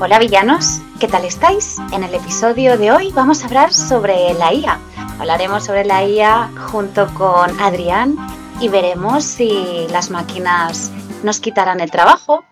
[0.00, 1.76] Hola villanos, ¿qué tal estáis?
[1.90, 4.78] En el episodio de hoy vamos a hablar sobre la IA.
[5.18, 8.14] Hablaremos sobre la IA junto con Adrián
[8.60, 10.92] y veremos si las máquinas
[11.24, 12.44] nos quitarán el trabajo,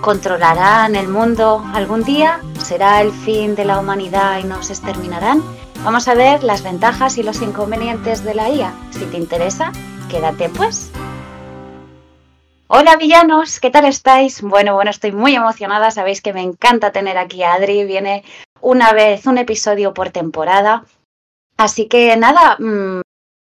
[0.00, 5.42] controlarán el mundo algún día, será el fin de la humanidad y nos exterminarán.
[5.84, 8.72] Vamos a ver las ventajas y los inconvenientes de la IA.
[8.92, 9.72] Si te interesa,
[10.08, 10.90] quédate pues.
[12.76, 14.42] Hola villanos, ¿qué tal estáis?
[14.42, 18.24] Bueno, bueno, estoy muy emocionada, sabéis que me encanta tener aquí a Adri, viene
[18.60, 20.84] una vez un episodio por temporada.
[21.56, 23.00] Así que nada, mmm,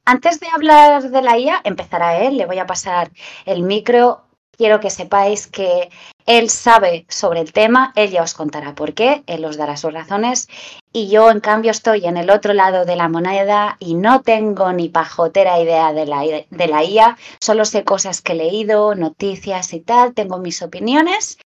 [0.06, 3.10] antes de hablar de la IA, empezará él, le voy a pasar
[3.48, 4.28] el micro.
[4.58, 5.90] Quiero que sepáis que
[6.26, 9.94] él sabe sobre el tema, él ya os contará por qué, él os dará sus
[9.94, 10.48] razones
[10.92, 14.72] y yo en cambio estoy en el otro lado de la moneda y no tengo
[14.74, 19.74] ni pajotera idea de la, de la IA, solo sé cosas que he leído, noticias
[19.74, 21.38] y tal, tengo mis opiniones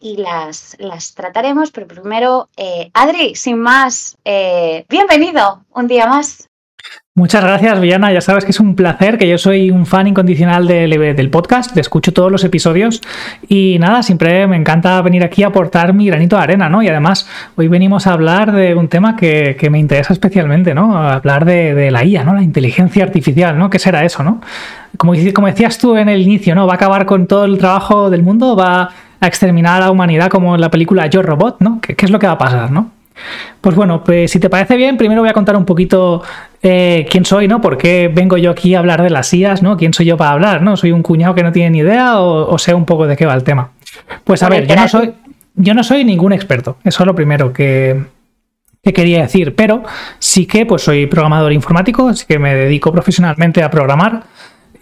[0.00, 6.48] y las, las trataremos, pero primero, eh, Adri, sin más, eh, bienvenido un día más.
[7.16, 8.12] Muchas gracias, Villana.
[8.12, 11.80] Ya sabes que es un placer, que yo soy un fan incondicional del, podcast, te
[11.80, 13.00] escucho todos los episodios
[13.48, 16.82] y nada, siempre me encanta venir aquí a aportar mi granito de arena, ¿no?
[16.82, 20.98] Y además, hoy venimos a hablar de un tema que, me interesa especialmente, ¿no?
[20.98, 22.34] Hablar de, de, la IA, ¿no?
[22.34, 23.70] La inteligencia artificial, ¿no?
[23.70, 24.40] ¿Qué será eso, no?
[24.96, 26.66] Como, como decías tú en el inicio, ¿no?
[26.66, 28.90] Va a acabar con todo el trabajo del mundo, va
[29.20, 31.80] a exterminar a la humanidad como en la película Yo Robot, ¿no?
[31.80, 32.93] ¿Qué, qué es lo que va a pasar, ¿no?
[33.60, 36.22] Pues bueno, pues si te parece bien, primero voy a contar un poquito
[36.62, 37.60] eh, quién soy, ¿no?
[37.60, 39.76] ¿Por qué vengo yo aquí a hablar de las IAS, ¿no?
[39.76, 40.76] ¿Quién soy yo para hablar, ¿no?
[40.76, 43.26] ¿Soy un cuñado que no tiene ni idea o, o sé un poco de qué
[43.26, 43.70] va el tema?
[44.24, 45.14] Pues a ver, yo no soy,
[45.54, 48.02] yo no soy ningún experto, eso es lo primero que,
[48.82, 49.82] que quería decir, pero
[50.18, 54.24] sí que pues soy programador informático, así que me dedico profesionalmente a programar.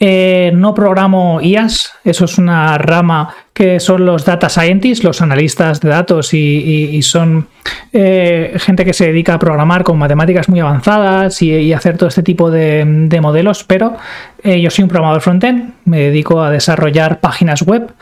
[0.04, 5.80] Eh, no programo IAS, eso es una rama que son los data scientists, los analistas
[5.80, 7.46] de datos y, son
[7.92, 12.24] eh, gente que se dedica a programar con matemáticas muy avanzadas y, hacer todo este
[12.24, 13.96] tipo de, de modelos, pero
[14.42, 17.92] eh, yo soy un programador frontend, me dedico a desarrollar páginas web,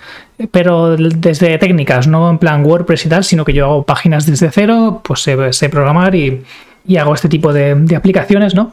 [0.51, 4.51] pero desde técnicas, no en plan WordPress y tal, sino que yo hago páginas desde
[4.51, 6.45] cero, pues sé, programar y,
[6.99, 8.73] hago este tipo de aplicaciones, ¿no?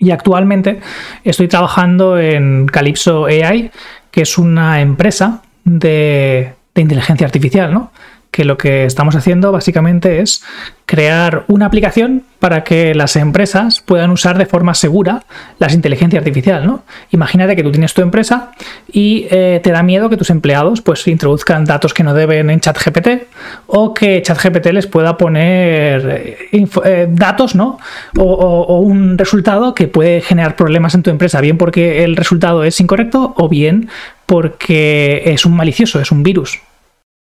[0.00, 0.80] Y actualmente
[1.22, 3.70] estoy trabajando en Calypso AI,
[4.10, 7.92] que es una empresa de, de inteligencia artificial, ¿no?
[8.30, 10.42] Que lo que estamos haciendo básicamente es
[10.86, 15.24] crear una aplicación para que las empresas puedan usar de forma segura
[15.58, 16.84] la inteligencia artificial, ¿no?
[17.10, 18.52] Imagínate que tú tienes tu empresa
[18.90, 22.60] y eh, te da miedo que tus empleados pues introduzcan datos que no deben en
[22.60, 23.08] ChatGPT
[23.66, 27.78] o que ChatGPT les pueda poner eh, eh, datos, ¿no?
[28.16, 32.80] O un resultado que puede generar problemas en tu empresa, bien porque el resultado es
[32.80, 33.88] incorrecto o bien
[34.26, 36.60] porque es un malicioso, es un virus.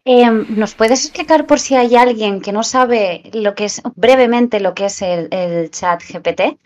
[0.08, 4.60] Eh, ¿Nos puedes explicar por si hay alguien que no sabe lo que es brevemente
[4.60, 6.56] lo que es el, el chat GPT?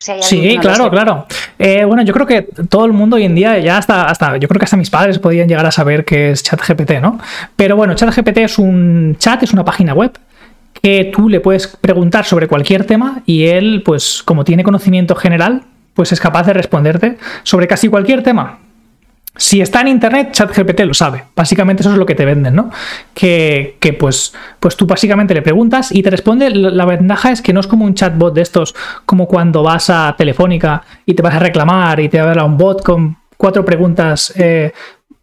[0.00, 1.26] Si sí, no claro, claro.
[1.58, 4.48] Eh, bueno, yo creo que todo el mundo hoy en día, ya hasta, hasta, yo
[4.48, 7.18] creo que hasta mis padres podían llegar a saber qué es ChatGPT, ¿no?
[7.56, 10.18] Pero bueno, ChatGPT es un chat, es una página web
[10.80, 15.64] que tú le puedes preguntar sobre cualquier tema y él, pues como tiene conocimiento general,
[15.92, 18.60] pues es capaz de responderte sobre casi cualquier tema.
[19.38, 21.24] Si está en internet, ChatGPT lo sabe.
[21.36, 22.70] Básicamente eso es lo que te venden, ¿no?
[23.14, 26.50] Que, pues, pues tú básicamente le preguntas y te responde.
[26.50, 28.74] La ventaja es que no es como un chatbot de estos,
[29.06, 32.58] como cuando vas a Telefónica y te vas a reclamar y te va a un
[32.58, 34.72] bot con cuatro preguntas eh,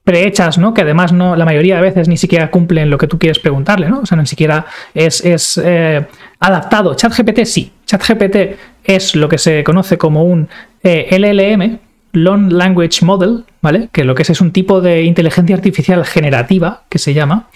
[0.06, 0.74] prehechas, ¿no?
[0.74, 3.90] Que además no, la mayoría de veces ni siquiera cumplen lo que tú quieres preguntarle,
[3.90, 4.00] ¿no?
[4.00, 6.06] O sea, ni siquiera es, es eh,
[6.40, 6.94] adaptado.
[6.94, 7.74] ChatGPT sí.
[7.86, 8.38] ChatGPT
[8.86, 10.48] es lo que se conoce como un
[10.84, 11.80] eh, LLM,
[12.16, 13.90] Long Language Model, ¿vale?
[13.92, 17.48] Que lo que es es un tipo de inteligencia artificial generativa, que se llama,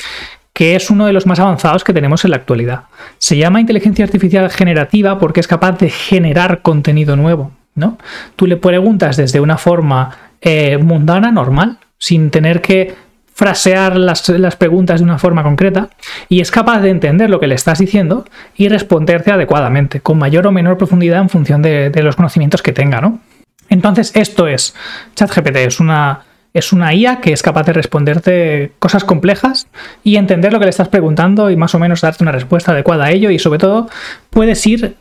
[0.53, 2.83] que es uno de los más avanzados que tenemos en la actualidad.
[3.17, 7.97] Se llama inteligencia artificial generativa porque es capaz de generar contenido nuevo, ¿no?
[8.35, 12.93] Tú le preguntas desde una forma eh, mundana, normal, sin tener que
[13.33, 14.21] frasear las,
[14.57, 15.87] preguntas de una forma concreta
[16.27, 18.25] y es capaz de entender lo que le estás diciendo
[18.57, 22.73] y responderte adecuadamente, con mayor o menor profundidad en función de, de los conocimientos que
[22.73, 23.21] tenga, ¿no?
[23.69, 24.75] Entonces, esto es
[25.15, 26.21] ChatGPT, es una,
[26.53, 29.67] es una IA que es capaz de responderte cosas complejas
[30.03, 33.05] y entender lo que le estás preguntando y más o menos darte una respuesta adecuada
[33.05, 33.89] a ello y sobre todo
[34.29, 34.95] puedes ir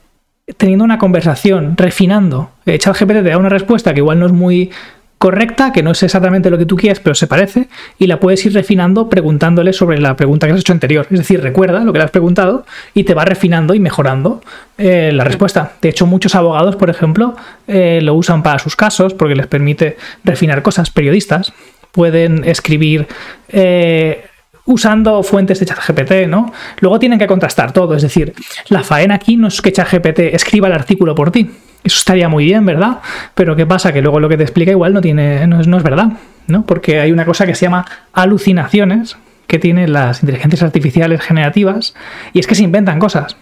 [0.56, 2.50] teniendo una conversación, refinando.
[2.64, 4.70] Eh, ChatGPT te da una respuesta que igual no es muy
[5.18, 7.68] correcta, que no es exactamente lo que tú quieres, pero se parece,
[7.98, 11.06] y la puedes ir refinando preguntándole sobre la pregunta que has hecho anterior.
[11.10, 14.40] Es decir, recuerda lo que le has preguntado y te va refinando y mejorando
[14.78, 15.72] eh, la respuesta.
[15.82, 17.36] De hecho, muchos abogados, por ejemplo,
[17.66, 20.90] eh, lo usan para sus casos porque les permite refinar cosas.
[20.90, 21.52] Periodistas
[21.90, 23.08] pueden escribir
[23.48, 24.24] eh,
[24.66, 26.52] usando fuentes de ChatGPT, ¿no?
[26.80, 28.34] Luego tienen que contrastar todo, es decir,
[28.68, 31.50] la faena aquí no es que ChatGPT escriba el artículo por ti.
[31.84, 32.98] Eso estaría muy bien, ¿verdad?
[33.34, 33.92] Pero ¿qué pasa?
[33.92, 36.12] Que luego lo que te explica igual no, tiene, no, es, no es verdad,
[36.46, 36.66] ¿no?
[36.66, 39.16] Porque hay una cosa que se llama alucinaciones
[39.46, 41.94] que tienen las inteligencias artificiales generativas
[42.32, 43.36] y es que se inventan cosas.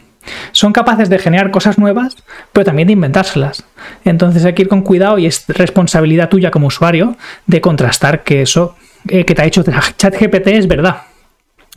[0.52, 2.16] Son capaces de generar cosas nuevas,
[2.52, 3.64] pero también de inventárselas.
[4.04, 7.16] Entonces hay que ir con cuidado y es responsabilidad tuya como usuario
[7.46, 8.76] de contrastar que eso
[9.08, 11.02] eh, que te ha hecho ChatGPT es verdad.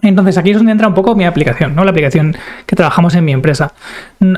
[0.01, 1.83] Entonces aquí es donde entra un poco mi aplicación, ¿no?
[1.83, 2.35] La aplicación
[2.65, 3.73] que trabajamos en mi empresa.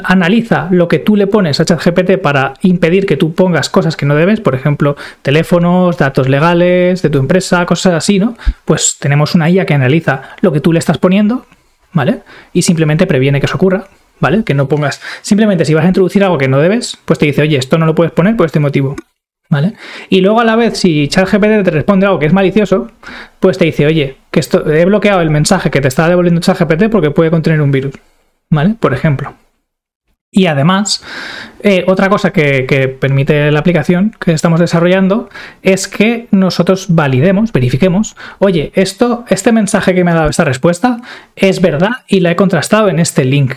[0.03, 4.05] Analiza lo que tú le pones a ChatGPT para impedir que tú pongas cosas que
[4.05, 8.35] no debes, por ejemplo, teléfonos, datos legales de tu empresa, cosas así, ¿no?
[8.65, 11.45] Pues tenemos una IA que analiza lo que tú le estás poniendo,
[11.93, 12.19] ¿vale?
[12.53, 13.85] Y simplemente previene que eso ocurra,
[14.19, 14.43] ¿vale?
[14.43, 14.99] Que no pongas.
[15.21, 17.85] Simplemente si vas a introducir algo que no debes, pues te dice, oye, esto no
[17.85, 18.95] lo puedes poner por este motivo.
[19.51, 19.73] ¿Vale?
[20.09, 22.89] Y luego a la vez, si ChatGPT te responde algo que es malicioso,
[23.41, 26.89] pues te dice, oye, que esto, he bloqueado el mensaje que te está devolviendo ChatGPT
[26.89, 27.93] porque puede contener un virus.
[28.49, 28.75] ¿Vale?
[28.79, 29.35] Por ejemplo.
[30.31, 31.03] Y además,
[31.61, 35.29] eh, otra cosa que, que, permite la aplicación que estamos desarrollando
[35.61, 41.01] es que nosotros validemos, verifiquemos, oye, esto, este mensaje que me ha dado esta respuesta
[41.35, 43.55] es verdad y la he contrastado en este link.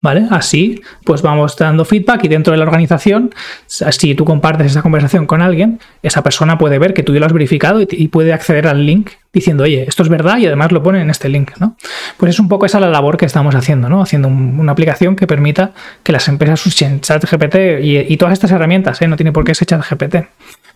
[0.00, 0.28] ¿Vale?
[0.30, 3.34] Así, pues vamos dando feedback y dentro de la organización,
[3.66, 7.26] si tú compartes esa conversación con alguien, esa persona puede ver que tú ya lo
[7.26, 10.84] has verificado y, puede acceder al link diciendo, oye, esto es verdad y además lo
[10.84, 11.76] pone en este link, ¿no?
[12.16, 14.00] Pues es un poco esa la labor que estamos haciendo, ¿no?
[14.00, 15.72] Haciendo una aplicación que permita
[16.04, 19.08] que las empresas usen ChatGPT y, todas estas herramientas, ¿eh?
[19.08, 20.16] No tiene por qué ser ChatGPT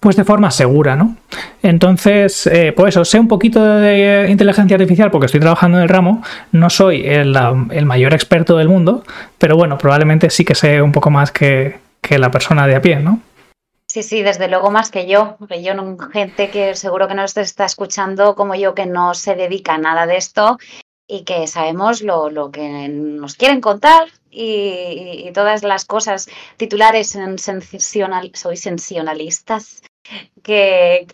[0.02, 1.14] pues de forma segura, ¿no?
[1.62, 5.88] Entonces, eh, pues eso, sé un poquito de inteligencia artificial porque estoy trabajando en el
[5.88, 7.36] ramo, no soy el,
[7.86, 9.04] mayor experto del mundo,
[9.38, 11.80] pero bueno, probablemente sí que sé un poco más que,
[12.10, 13.20] la persona de a pie, ¿no?
[13.86, 15.72] Sí, sí, desde luego más que yo, porque yo
[16.12, 20.06] gente que seguro que nos está escuchando como yo que no se dedica a nada
[20.06, 20.58] de esto
[21.06, 28.30] y que sabemos lo, lo que nos quieren contar y, todas las cosas titulares sensacional,
[28.34, 29.82] soy sensacionalistas
[30.42, 31.06] que,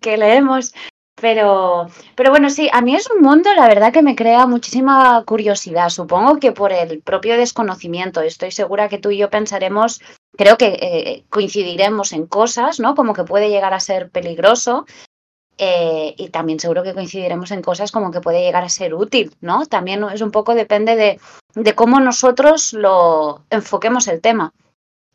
[0.00, 0.74] que, leemos.
[1.20, 5.22] Pero, pero bueno, sí, a mí es un mundo, la verdad, que me crea muchísima
[5.26, 5.90] curiosidad.
[5.90, 8.20] Supongo que por el propio desconocimiento.
[8.22, 10.00] Estoy segura que tú y yo pensaremos,
[10.36, 12.94] creo que eh, coincidiremos en cosas, ¿no?
[12.94, 14.86] Como que puede llegar a ser peligroso.
[15.62, 19.36] Eh, y también seguro que coincidiremos en cosas como que puede llegar a ser útil,
[19.42, 19.66] ¿no?
[19.66, 21.20] También es un poco depende de,
[21.54, 24.54] de cómo nosotros lo enfoquemos el tema.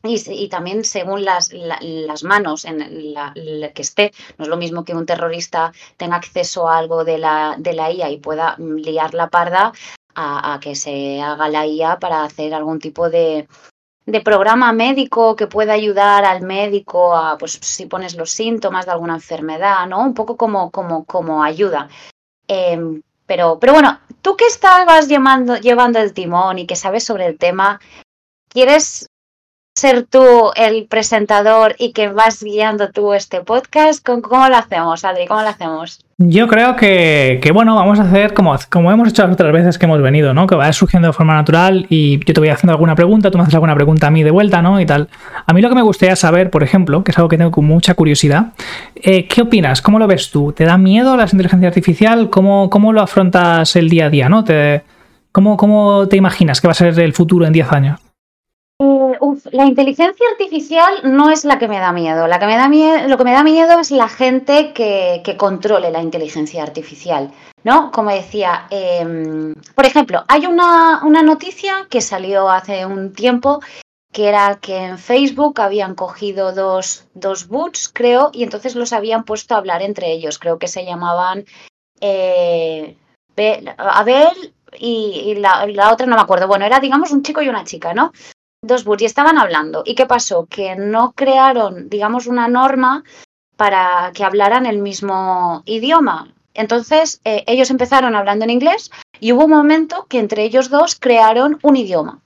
[0.05, 3.33] Y, también según las, las manos en la,
[3.73, 7.55] que esté, no es lo mismo que un terrorista tenga acceso a algo de la,
[7.57, 9.73] de la IA y pueda mm, liar la parda
[10.15, 13.47] a, que se haga la IA para hacer algún tipo de,
[14.05, 18.91] de programa médico que pueda ayudar al médico a, pues si pones los síntomas de
[18.91, 19.99] alguna enfermedad, ¿no?
[20.01, 21.89] Un poco como, como, como ayuda.
[22.47, 27.25] Em, pero, pero bueno, tú que estabas llevando, llevando el timón y que sabes sobre
[27.25, 27.79] el tema,
[28.47, 29.09] ¿quieres
[29.77, 34.05] ser tú el presentador y que vas guiando tú este podcast?
[34.05, 35.27] ¿Cómo lo hacemos, Adri?
[35.27, 35.99] ¿Cómo lo hacemos?
[36.17, 39.85] Yo creo que, bueno, vamos a hacer como, como hemos hecho las otras veces que
[39.85, 40.47] hemos venido, ¿no?
[40.47, 43.41] Que va surgiendo de forma natural y yo te voy haciendo alguna pregunta, tú me
[43.41, 44.79] haces alguna pregunta a mí de vuelta, ¿no?
[44.79, 45.09] Y tal.
[45.45, 47.65] A mí lo que me gustaría saber, por ejemplo, que es algo que tengo con
[47.65, 48.53] mucha curiosidad,
[48.95, 49.81] eh, ¿qué opinas?
[49.81, 50.53] ¿Cómo lo ves tú?
[50.53, 52.29] ¿Te da miedo la inteligencia artificial?
[52.29, 54.45] ¿Cómo, cómo lo afrontas el día a día, ¿no?
[54.45, 54.83] Te,
[55.33, 58.04] ¿cómo, ¿Cómo te imaginas que va a ser el futuro en 10 años?
[59.51, 62.27] La inteligencia artificial no es la que me da miedo.
[62.27, 65.91] La que me da miedo lo que me da miedo es la gente que, controle
[65.91, 67.31] la inteligencia artificial.
[67.63, 67.91] ¿No?
[67.91, 73.59] Como decía, em, por ejemplo, hay una, noticia que salió hace un tiempo
[74.11, 79.23] que era que en Facebook habían cogido dos, dos boots, creo, y entonces los habían
[79.25, 80.37] puesto a hablar entre ellos.
[80.37, 81.45] Creo que se llamaban
[82.01, 82.95] eh,
[83.77, 86.47] Abel y, la, otra no me acuerdo.
[86.47, 88.11] Bueno, era digamos un chico y una chica, ¿no?
[88.65, 89.83] Dos bots y estaban hablando.
[89.85, 90.45] ¿Y qué pasó?
[90.45, 93.03] Que no crearon, digamos, una norma
[93.55, 96.33] para que hablaran el mismo idioma.
[96.53, 100.95] Entonces, eh, ellos empezaron hablando en inglés y hubo un momento que entre ellos dos
[100.95, 102.21] crearon un idioma.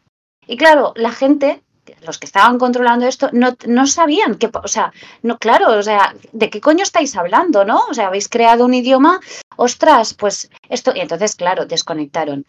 [0.47, 1.63] Y claro, la gente,
[2.01, 4.93] los que estaban controlando esto, no, no sabían que, o sea,
[5.23, 7.81] no, claro, o sea, ¿de qué coño estáis hablando, no?
[7.89, 9.19] O sea, habéis creado un idioma,
[9.57, 12.45] ostras, pues esto, y entonces, claro, desconectaron.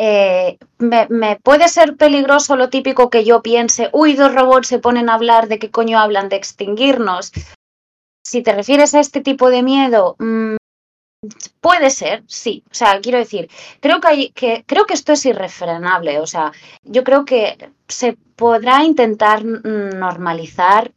[0.00, 5.10] Eh, me, puede ser peligroso lo típico que yo piense, uy, dos robots se ponen
[5.10, 7.32] a hablar de qué coño hablan de extinguirnos.
[8.24, 10.56] Si te refieres a este tipo de miedo, mm,
[11.60, 12.62] puede ser, sí.
[12.70, 13.50] O sea, quiero decir,
[13.80, 16.20] creo que, hay, que, creo que esto es irrefrenable.
[16.20, 16.52] O sea,
[16.84, 20.92] yo creo que se podrá intentar normalizar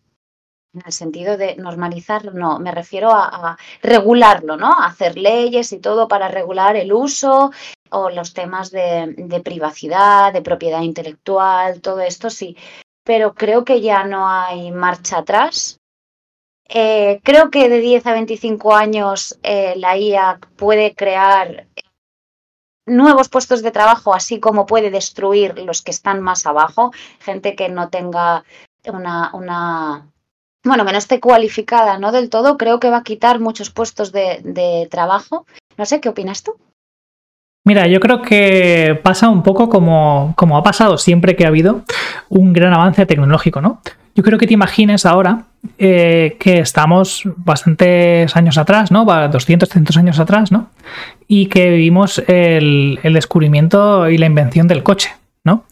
[0.74, 4.72] en el sentido de normalizar, no, me refiero a, regularlo, ¿no?
[4.72, 7.52] hacer leyes y todo para regular el uso
[7.92, 12.58] o los temas de, privacidad, de propiedad intelectual, todo esto sí.
[13.04, 15.80] Pero creo que ya no hay marcha atrás.
[16.68, 21.68] Eh, creo que de 10 a 25 años eh, la IA puede crear
[22.86, 27.70] nuevos puestos de trabajo, así como puede destruir los que están más abajo, gente que
[27.70, 28.44] no tenga
[28.86, 30.12] una, una
[30.64, 32.12] bueno, que no esté cualificada, ¿no?
[32.12, 35.46] Del todo, creo que va a quitar muchos puestos de, trabajo.
[35.78, 36.56] No sé, ¿qué opinas tú?
[37.64, 41.84] Mira, yo creo que pasa un poco como, como ha pasado siempre que ha habido
[42.30, 43.82] un gran avance tecnológico, ¿no?
[44.16, 45.44] Yo creo que te imagines ahora
[45.78, 49.06] eh, que estamos bastantes años atrás, ¿no?
[49.06, 50.70] 200, 300 años atrás, ¿no?
[51.28, 55.12] Y que vivimos el descubrimiento y la invención del coche.
[55.44, 55.66] ¿No?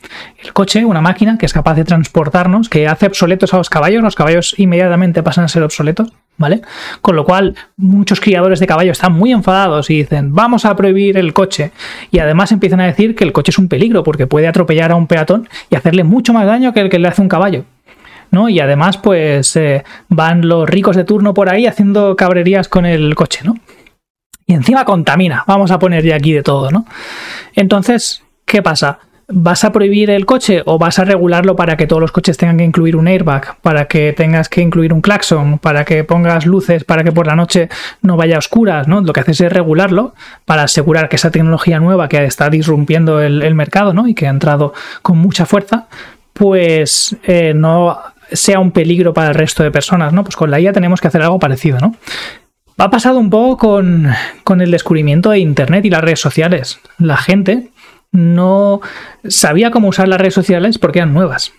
[0.44, 4.02] El coche, una máquina que es capaz de transportarnos, que hace obsoletos a los caballos,
[4.02, 6.62] los caballos inmediatamente pasan a ser obsoletos, ¿vale?
[7.02, 11.18] Con lo cual, muchos criadores de caballos están muy enfadados y dicen, vamos a prohibir
[11.18, 11.72] el coche.
[12.10, 14.96] Y además empiezan a decir que el coche es un peligro porque puede atropellar a
[14.96, 17.66] un peatón y hacerle mucho más daño que el que le hace un caballo.
[18.32, 18.50] ¿no?
[18.50, 23.16] Y además, pues eh, van los ricos de turno por ahí haciendo cabrerías con el
[23.16, 23.56] coche, ¿no?
[24.46, 26.86] Y encima contamina, vamos a poner ya aquí de todo, ¿no?
[27.56, 29.00] Entonces, ¿qué pasa?
[29.32, 32.58] ¿Vas a prohibir el coche o vas a regularlo para que todos los coches tengan
[32.58, 36.84] que incluir un airbag, para que tengas que incluir un claxon, para que pongas luces,
[36.84, 37.70] para que por la noche
[38.02, 38.88] no vaya a oscuras?
[38.88, 39.02] ¿no?
[39.02, 43.54] Lo que haces es regularlo para asegurar que esa tecnología nueva que está disrumpiendo el,
[43.54, 44.08] mercado ¿no?
[44.08, 45.86] y que ha entrado con mucha fuerza,
[46.34, 48.00] pues eh, no
[48.32, 50.12] sea un peligro para el resto de personas.
[50.12, 50.24] ¿no?
[50.24, 51.78] Pues con la IA tenemos que hacer algo parecido.
[51.80, 51.96] ¿no?
[52.78, 54.08] Ha pasado un poco con,
[54.44, 56.80] con el descubrimiento de Internet y las redes sociales.
[56.98, 57.70] La gente
[58.12, 58.82] no
[59.28, 61.54] sabía cómo usar las redes sociales porque eran nuevas.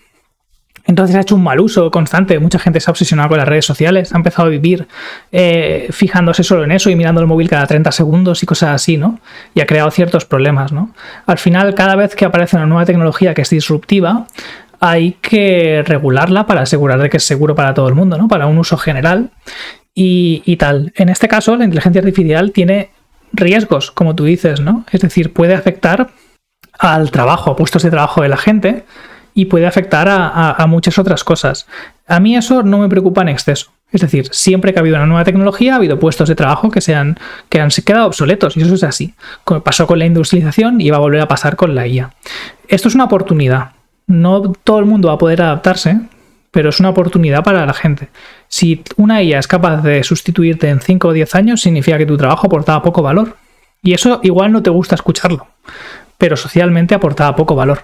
[0.87, 2.39] Entonces ha hecho un mal uso constante.
[2.39, 4.87] Mucha gente se ha obsesionado con las redes sociales, ha empezado a vivir
[5.31, 8.97] eh, fijándose solo en eso y mirando el móvil cada 30 segundos y cosas así,
[8.97, 9.19] ¿no?
[9.53, 10.93] Y ha creado ciertos problemas, ¿no?
[11.25, 14.27] Al final, cada vez que aparece una nueva tecnología que es disruptiva,
[14.79, 18.27] hay que regularla para asegurar de que es seguro para todo el mundo, ¿no?
[18.27, 19.29] Para un uso general
[19.93, 20.91] y, y tal.
[20.95, 22.89] En este caso, la inteligencia artificial tiene
[23.33, 24.85] riesgos, como tú dices, ¿no?
[24.91, 26.09] Es decir, puede afectar
[26.81, 28.85] al trabajo, a puestos de trabajo de la gente
[29.35, 31.67] y puede afectar a, muchas otras cosas.
[32.07, 33.71] A mí eso no me preocupa en exceso.
[33.91, 36.81] Es decir, siempre que ha habido una nueva tecnología, ha habido puestos de trabajo que,
[36.81, 37.19] se han,
[37.49, 39.13] que han quedado obsoletos, y eso es así.
[39.63, 42.11] Pasó con la industrialización y va a volver a pasar con la IA.
[42.67, 43.71] Esto es una oportunidad.
[44.07, 45.99] No todo el mundo va a poder adaptarse,
[46.49, 48.09] pero es una oportunidad para la gente.
[48.47, 52.17] Si una IA es capaz de sustituirte en 5 o 10 años, significa que tu
[52.17, 53.37] trabajo aportaba poco valor.
[53.83, 55.47] Y eso igual no te gusta escucharlo
[56.21, 57.79] pero socialmente aportaba poco valor.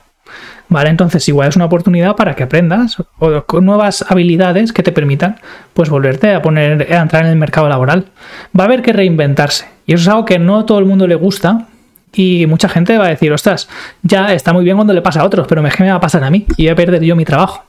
[0.70, 0.92] ¿Vale?
[0.92, 5.38] Entonces, igual es una oportunidad para que aprendas o con nuevas habilidades que te permitan
[5.74, 8.06] pues volverte a poner a entrar en el mercado laboral.
[8.58, 9.68] Va a haber que reinventarse.
[9.88, 11.66] Y eso es algo que no a todo el mundo le gusta.
[12.14, 13.70] Y mucha gente va a decir, ostras,
[14.04, 16.30] ya está muy bien cuando le pasa a otros, pero me va a pasar a
[16.30, 17.64] mí y voy a perder yo mi trabajo.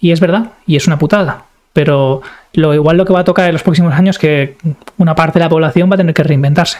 [0.00, 1.44] Y es verdad, y es una putada.
[1.72, 2.22] Pero
[2.54, 4.56] lo igual lo que va a tocar en los próximos años es que
[4.96, 6.78] una parte de la población va a tener que reinventarse.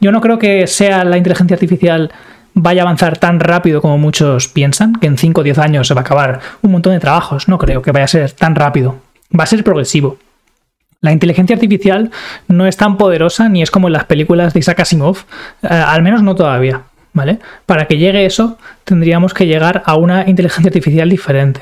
[0.00, 2.10] Yo no creo que sea la inteligencia artificial
[2.54, 5.94] vaya a avanzar tan rápido como muchos piensan, que en 5 o 10 años se
[5.94, 7.48] va a acabar un montón de trabajos.
[7.48, 8.96] No creo que vaya a ser tan rápido.
[9.38, 10.18] Va a ser progresivo.
[11.00, 12.10] La inteligencia artificial
[12.48, 15.18] no es tan poderosa ni es como en las películas de Isaac Asimov,
[15.62, 17.38] eh, al menos no todavía, ¿vale?
[17.66, 21.60] Para que llegue eso, tendríamos que llegar a una inteligencia artificial diferente,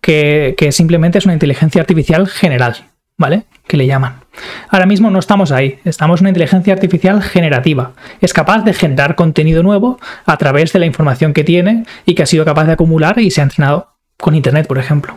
[0.00, 2.76] que, que simplemente es una inteligencia artificial general,
[3.16, 3.44] ¿vale?
[3.66, 4.21] Que le llaman.
[4.68, 7.92] Ahora mismo no estamos ahí, estamos en una inteligencia artificial generativa.
[8.20, 12.22] Es capaz de generar contenido nuevo a través de la información que tiene y que
[12.22, 15.14] ha sido capaz de acumular y se ha entrenado con Internet, por ejemplo.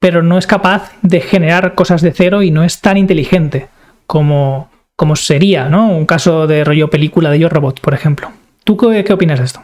[0.00, 3.68] Pero no es capaz de generar cosas de cero y no es tan inteligente
[4.06, 5.90] como, como sería, ¿no?
[5.90, 8.32] Un caso de rollo película de Yo Robot, por ejemplo.
[8.64, 9.62] ¿Tú qué, opinas de esto?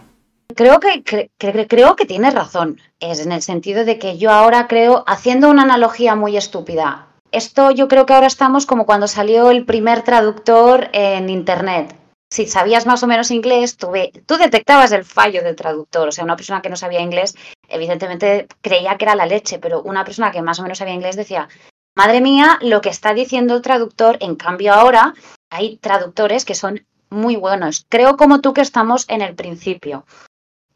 [0.55, 1.03] Creo que,
[1.37, 2.81] creo que tienes razón.
[3.01, 7.71] Es en el sentido de que yo ahora creo, haciendo una analogía muy estúpida, esto
[7.71, 11.97] yo creo que ahora estamos como cuando salió el primer traductor en Internet.
[12.31, 13.93] Si sabías más o menos inglés, tú,
[14.26, 16.09] tú detectabas el fallo del traductor.
[16.09, 17.37] O sea, una persona que no sabía inglés,
[17.69, 21.17] evidentemente creía que era la leche, pero una persona que más o menos sabía inglés
[21.17, 21.49] decía,
[21.95, 25.14] madre mía, lo que está diciendo el traductor, en cambio ahora
[25.50, 27.87] hay traductores que son muy buenos.
[27.88, 30.05] Creo como tú que estamos en el principio.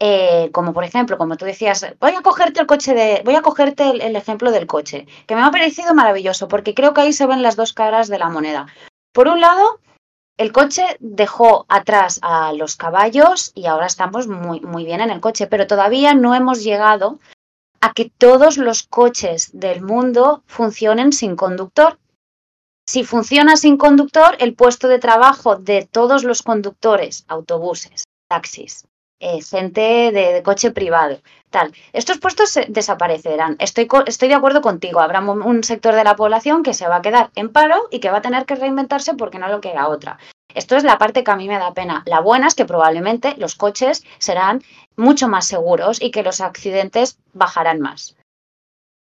[0.01, 3.41] Eh, como por ejemplo, como tú decías, voy a cogerte el coche de, voy a
[3.41, 7.27] cogerte el, ejemplo del coche, que me ha parecido maravilloso, porque creo que ahí se
[7.27, 8.67] ven las dos caras de la moneda.
[9.11, 9.81] Por un lado,
[10.37, 15.19] el coche dejó atrás a los caballos y ahora estamos muy, muy bien en el
[15.19, 17.19] coche, pero todavía no hemos llegado
[17.81, 21.99] a que todos los coches del mundo funcionen sin conductor.
[22.87, 28.85] Si funciona sin conductor, el puesto de trabajo de todos los conductores, autobuses, taxis,
[29.19, 33.55] eh, gente de, coche privado, tal, estos puestos desaparecerán.
[33.59, 34.99] Estoy, estoy de acuerdo contigo.
[34.99, 38.11] Habrá un sector de la población que se va a quedar en paro y que
[38.11, 40.17] va a tener que reinventarse porque no lo queda otra.
[40.55, 42.03] Esto es la parte que a mí me da pena.
[42.05, 44.63] La buena es que probablemente los coches serán
[44.95, 48.15] mucho más seguros y que los accidentes bajarán más.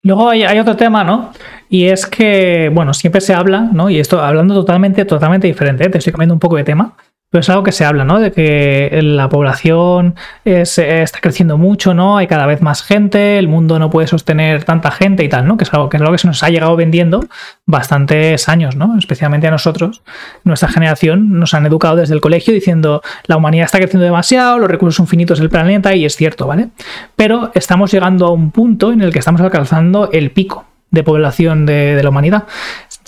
[0.02, 1.32] Luego hay, otro tema, ¿no?
[1.68, 3.90] Y es que, bueno, siempre se habla, ¿no?
[3.90, 5.90] Y esto hablando totalmente, totalmente diferente, ¿eh?
[5.90, 6.96] te estoy cambiando un poco de tema,
[7.30, 8.20] pero es algo que se habla, ¿no?
[8.20, 12.16] De que la población está creciendo mucho, ¿no?
[12.16, 15.58] Hay cada vez más gente, el mundo no puede sostener tanta gente y tal, ¿no?
[15.58, 17.26] Que es algo que, es algo que se nos ha llegado vendiendo
[17.66, 18.96] bastantes años, ¿no?
[18.96, 20.02] Especialmente a nosotros,
[20.44, 24.70] nuestra generación, nos han educado desde el colegio diciendo la humanidad está creciendo demasiado, los
[24.70, 26.68] recursos son finitos del planeta y es cierto, ¿vale?
[27.14, 31.66] Pero estamos llegando a un punto en el que estamos alcanzando el pico de población
[31.66, 32.44] de, la humanidad.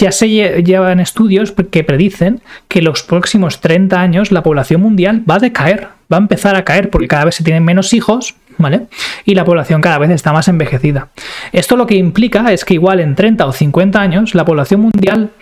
[0.00, 0.30] Ya se
[0.62, 5.88] llevan estudios que predicen que los próximos 30 años la población mundial va a decaer,
[6.10, 8.86] va a empezar a caer porque cada vez se tienen menos hijos, ¿vale?
[9.26, 11.08] Y la población cada vez está más envejecida.
[11.52, 15.32] Esto lo que implica es que igual en 30 o 50 años la población mundial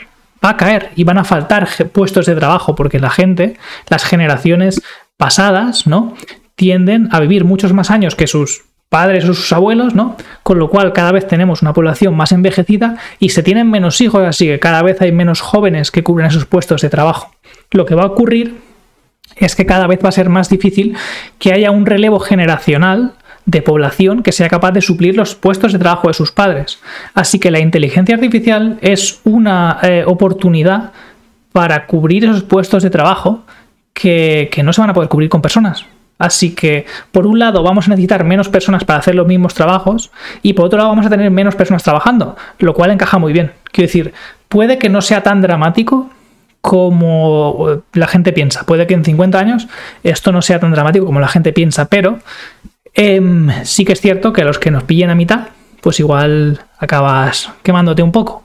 [0.44, 3.56] va a caer y van a faltar puestos de trabajo porque la gente,
[3.88, 4.82] las generaciones
[5.16, 6.16] pasadas, ¿no?
[6.58, 10.16] tienden a vivir muchos más años que sus padres o sus abuelos, ¿no?
[10.42, 14.22] Con lo cual cada vez tenemos una población más envejecida y se tienen menos hijos,
[14.22, 17.30] así que cada vez hay menos jóvenes que cubren esos puestos de trabajo.
[17.70, 18.56] Lo que va a ocurrir
[19.36, 20.96] es que cada vez va a ser más difícil
[21.38, 23.12] que haya un relevo generacional
[23.44, 26.78] de población que sea capaz de suplir los puestos de trabajo de sus padres.
[27.14, 30.92] Así que la inteligencia artificial es una eh, oportunidad
[31.52, 33.44] para cubrir esos puestos de trabajo
[33.92, 35.84] que no se van a poder cubrir con personas.
[36.18, 40.10] Así que, por un lado, vamos a necesitar menos personas para hacer los mismos trabajos
[40.42, 43.52] y por otro lado vamos a tener menos personas trabajando, lo cual encaja muy bien.
[43.70, 44.12] Quiero decir,
[44.48, 46.10] puede que no sea tan dramático
[46.60, 48.64] como la gente piensa.
[48.64, 49.68] Puede que en 50 años
[50.02, 52.18] esto no sea tan dramático como la gente piensa, pero
[52.94, 55.48] em, sí que es cierto que los que nos pillen a mitad,
[55.80, 58.42] pues igual acabas quemándote un poco.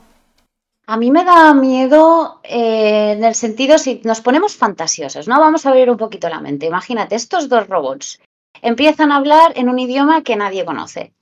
[0.85, 5.39] A mí me da miedo eh, en el sentido, si nos ponemos fantasiosos, ¿no?
[5.39, 6.65] Vamos a abrir un poquito la mente.
[6.65, 8.19] Imagínate, estos dos robots
[8.61, 11.13] empiezan a hablar en un idioma que nadie conoce.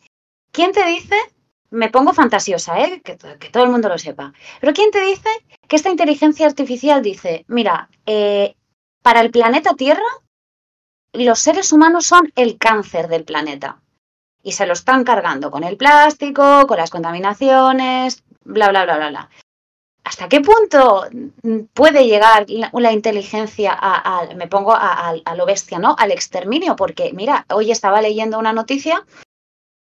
[0.52, 1.15] ¿Quién te dice?
[1.69, 3.02] Me pongo fantasiosa, ¿eh?
[3.02, 4.34] Que, todo el mundo lo sepa.
[4.60, 5.30] Pero ¿quién te dice
[5.67, 8.56] que esta inteligencia artificial dice, mira, eh,
[9.04, 10.02] para el planeta Tierra,
[11.13, 13.80] los seres humanos son el cáncer del planeta?
[14.41, 19.10] Y se lo están cargando con el plástico, con las contaminaciones, bla, bla, bla, bla,
[19.10, 19.30] bla.
[20.03, 21.05] ¿Hasta qué punto
[21.73, 25.95] puede llegar la, inteligencia a, me pongo a, lo bestia, ¿no?
[25.97, 29.05] Al exterminio, porque mira, hoy estaba leyendo una noticia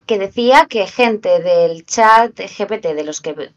[0.08, 3.52] que decía que gente del chat GPT, de los que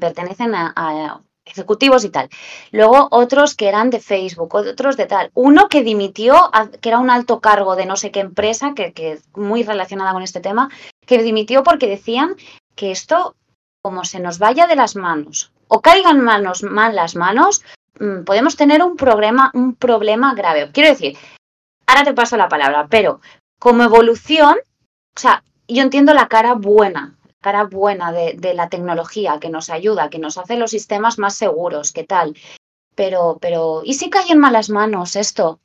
[0.00, 2.28] pertenecen a, ejecutivos y tal,
[2.72, 6.50] luego otros que eran de Facebook, otros de tal, uno que dimitió,
[6.82, 10.22] que era un alto cargo de no sé qué empresa, que, que muy relacionada con
[10.22, 10.68] este tema,
[11.06, 12.36] que dimitió porque decían
[12.74, 13.34] que esto
[13.80, 17.62] como se nos vaya de las manos o caigan manos, mal las manos,
[18.00, 20.70] mm, podemos tener un problema, un problema grave.
[20.72, 21.16] Quiero decir,
[21.86, 23.20] ahora te paso la palabra, pero
[23.58, 24.56] como evolución,
[25.16, 29.70] o sea, yo entiendo la cara buena, cara buena de, de la tecnología que nos
[29.70, 32.34] ayuda, que nos hace los sistemas más seguros, ¿qué tal?
[32.94, 35.60] Pero, pero, ¿y si cae en malas manos esto?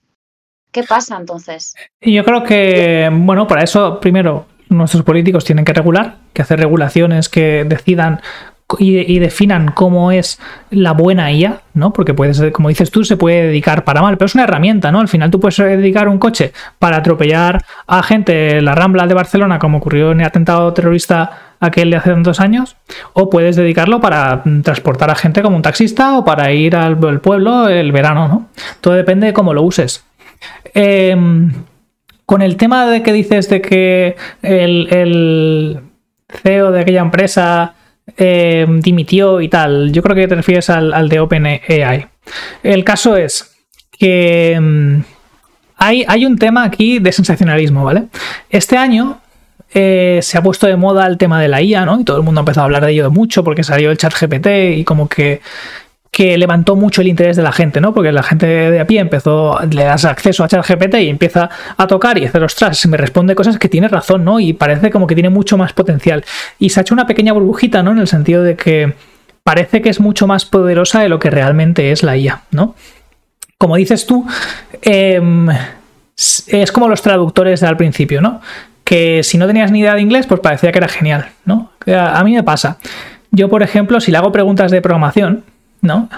[0.72, 1.76] ¿Qué pasa entonces?
[2.02, 7.30] Yo creo que, bueno, para eso, primero, nuestros políticos tienen que regular, que hacer regulaciones
[7.30, 8.22] que decidan
[8.80, 10.40] y, definan cómo es
[10.72, 11.94] la buena IA, ¿no?
[11.94, 15.00] Porque puedes, como dices tú, se puede dedicar para mal, pero es una herramienta, ¿no?
[15.00, 19.14] Al final tú puedes dedicar un coche para atropellar a gente en la Rambla de
[19.14, 22.76] Barcelona, como ocurrió en el atentado terrorista aquel de hace tantos años,
[23.14, 27.70] o puedes dedicarlo para transportar a gente como un taxista o para ir al, pueblo
[27.70, 28.48] el verano, ¿no?
[28.82, 30.04] Todo depende de cómo lo uses.
[30.74, 31.52] Em,
[32.26, 35.80] con el tema de que dices de que el,
[36.42, 37.76] CEO de aquella empresa
[38.18, 42.08] eh, dimitió y tal, yo creo que te refieres al, de OpenAI.
[42.62, 43.56] El caso es
[43.92, 45.00] que mm,
[45.78, 48.06] hay, hay, un tema aquí de sensacionalismo, ¿vale?
[48.50, 49.20] Este año
[49.74, 52.00] eh, se ha puesto de moda el tema de la IA, ¿no?
[52.00, 54.14] Y todo el mundo ha empezado a hablar de ello mucho porque salió el chat
[54.14, 55.42] GPT y como que
[56.14, 57.92] que levantó mucho el interés de la gente, ¿no?
[57.92, 61.88] Porque la gente de a pie empezó, le das acceso a ChatGPT y empieza a
[61.88, 64.40] tocar y hacer, ostras, me responde cosas que tiene razón, ¿no?
[64.40, 66.24] Y parece como que tiene mucho más potencial.
[66.60, 67.94] Y se ha hecho una pequeña burbujita, ¿no?
[67.94, 68.94] En el sentido de que
[69.44, 72.76] parece que es mucho más poderosa de lo que realmente es la IA, ¿no?
[73.58, 74.24] Como dices tú,
[74.84, 75.50] em,
[76.48, 78.40] es como los traductores al principio, ¿no?
[78.84, 81.72] que si no tenías ni idea de inglés, pues parecía que era genial, ¿no?
[81.88, 82.78] A, mí me pasa.
[83.32, 85.46] Yo, por ejemplo, si le hago preguntas de programación,
[85.84, 86.10] ¿no?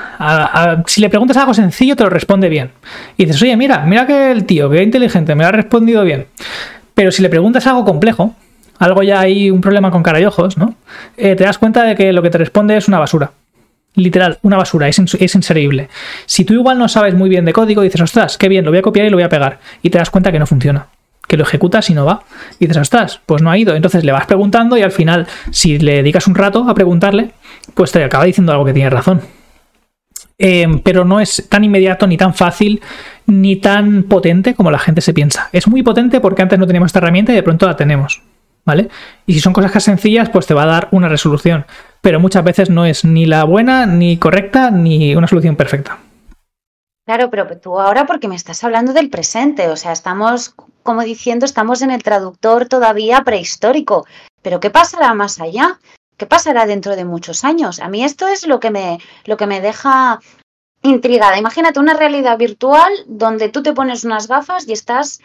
[0.86, 2.71] si le preguntas algo sencillo, te lo responde bien.
[3.17, 6.28] Y dices, oye, mira, mira que el tío, que inteligente, me lo ha respondido bien.
[6.93, 8.36] Pero si le preguntas algo complejo,
[8.80, 10.75] algo ya hay un problema con cara y ojos, ¿no?
[11.17, 13.32] Eh, te das cuenta de que lo que te responde es una basura.
[13.95, 15.89] Literal, una basura, es, es inserible.
[16.25, 18.80] Si tú igual no sabes muy bien de código, dices, ostras, qué bien, lo voy
[18.80, 19.60] a copiar y lo voy a pegar.
[19.82, 20.88] Y te das cuenta que no funciona
[21.28, 22.21] que lo ejecutas y no va.
[22.60, 23.75] Y dices, ostras, pues no ha ido.
[23.75, 27.32] Entonces le vas preguntando y al final, si le dedicas un rato a preguntarle,
[27.73, 29.21] pues te acaba diciendo algo que tiene razón.
[30.38, 32.81] Em, pero no es tan inmediato, ni tan fácil,
[33.25, 35.49] ni tan potente como la gente se piensa.
[35.51, 38.21] Es muy potente porque antes no teníamos esta herramienta y de pronto la tenemos.
[38.65, 38.89] ¿Vale?
[39.27, 41.67] Y si son cosas sencillas, pues te va a dar una resolución.
[42.01, 45.99] Pero muchas veces no es ni la buena, ni correcta, ni una solución perfecta.
[47.05, 51.45] Claro, pero tú ahora porque me estás hablando del presente, o sea, estamos, como diciendo,
[51.45, 54.07] estamos en el traductor todavía prehistórico,
[54.41, 55.77] pero ¿qué pasará más allá?
[56.17, 57.80] ¿Qué pasará dentro de muchos años?
[57.80, 60.19] A mí esto es lo que me, lo que me deja
[60.82, 61.38] intrigada.
[61.38, 65.21] Imagínate una realidad virtual donde tú te pones unas gafas y estás,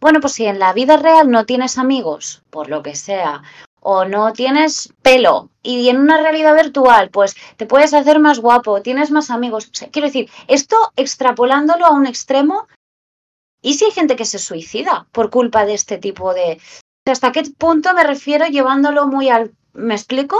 [0.00, 3.42] bueno, pues si en la vida real no tienes amigos, por lo que sea,
[3.82, 8.80] o no tienes pelo y en una realidad virtual pues te puedes hacer más guapo,
[8.80, 9.70] tienes más amigos.
[9.90, 12.68] quiero decir, esto extrapolándolo a un extremo,
[13.60, 16.60] ¿y si hay gente que se suicida por culpa de este tipo de...
[17.04, 19.52] ¿Hasta qué punto me refiero llevándolo muy al...
[19.74, 20.36] ¿Me explico?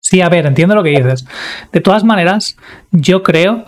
[0.00, 1.26] Sí, a ver, entiendo lo que dices.
[1.72, 2.56] De todas maneras,
[2.90, 3.64] yo creo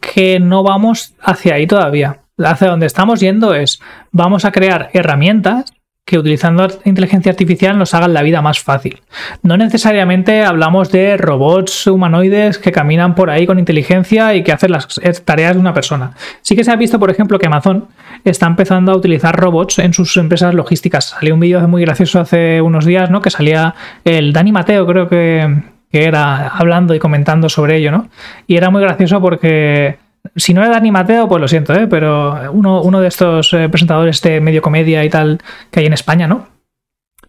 [0.00, 2.20] que no vamos hacia ahí todavía.
[2.38, 5.73] Hacia donde estamos yendo es, vamos a crear herramientas
[6.04, 9.00] que utilizando inteligencia artificial nos hagan la vida más fácil.
[9.42, 14.72] No necesariamente hablamos de robots humanoides que caminan por ahí con inteligencia y que hacen
[14.72, 16.12] las tareas de una persona.
[16.42, 17.88] Sí que se ha visto, por ejemplo, que Amazon
[18.22, 21.06] está empezando a utilizar robots en sus empresas logísticas.
[21.06, 23.22] Salió un vídeo muy gracioso hace unos días, ¿no?
[23.22, 28.08] Que salía el Dani Mateo, creo que, que era hablando y comentando sobre ello, ¿no?
[28.46, 30.03] Y era muy gracioso porque
[30.36, 31.86] si no era Dani Mateo, pues lo siento, ¿eh?
[31.86, 35.92] pero uno, uno de estos eh, presentadores de medio comedia y tal que hay en
[35.92, 36.48] España, ¿no?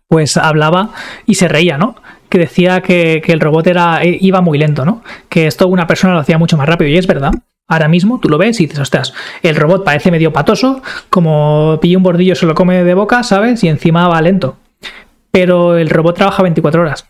[0.07, 0.91] Pues hablaba
[1.25, 1.95] y se reía, ¿no?
[2.29, 5.03] Que decía que, el robot era, eh, iba muy lento, ¿no?
[5.29, 7.31] Que esto una persona lo hacía mucho más rápido y es verdad.
[7.67, 11.97] Ahora mismo tú lo ves y dices, ostras, el robot parece medio patoso, como pilla
[11.97, 13.63] un bordillo se lo come de boca, ¿sabes?
[13.63, 14.57] Y encima va lento.
[15.31, 17.07] Pero el robot trabaja 24 horas.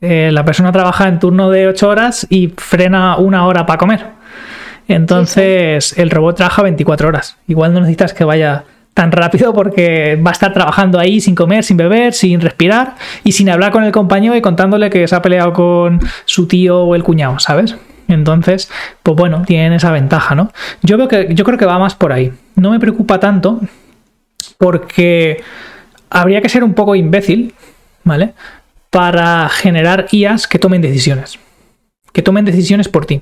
[0.00, 4.16] la persona trabaja en turno de 8 horas y frena una hora para comer.
[4.88, 7.36] Entonces, el robot trabaja 24 horas.
[7.48, 11.64] Igual no necesitas que vaya tan rápido porque va a estar trabajando ahí sin comer,
[11.64, 12.94] sin beber, sin respirar
[13.24, 16.82] y sin hablar con el compañero y contándole que se ha peleado con su tío
[16.82, 17.76] o el cuñado, ¿sabes?
[18.08, 18.70] Entonces,
[19.02, 20.50] pues bueno, tienen esa ventaja, ¿no?
[20.82, 22.32] Yo veo que yo creo que va más por ahí.
[22.54, 23.60] No me preocupa tanto
[24.56, 25.42] porque
[26.08, 27.52] habría que ser un poco imbécil,
[28.04, 28.32] ¿vale?
[28.88, 31.38] Para generar IAs que tomen decisiones
[32.16, 33.20] que tomen decisiones por ti.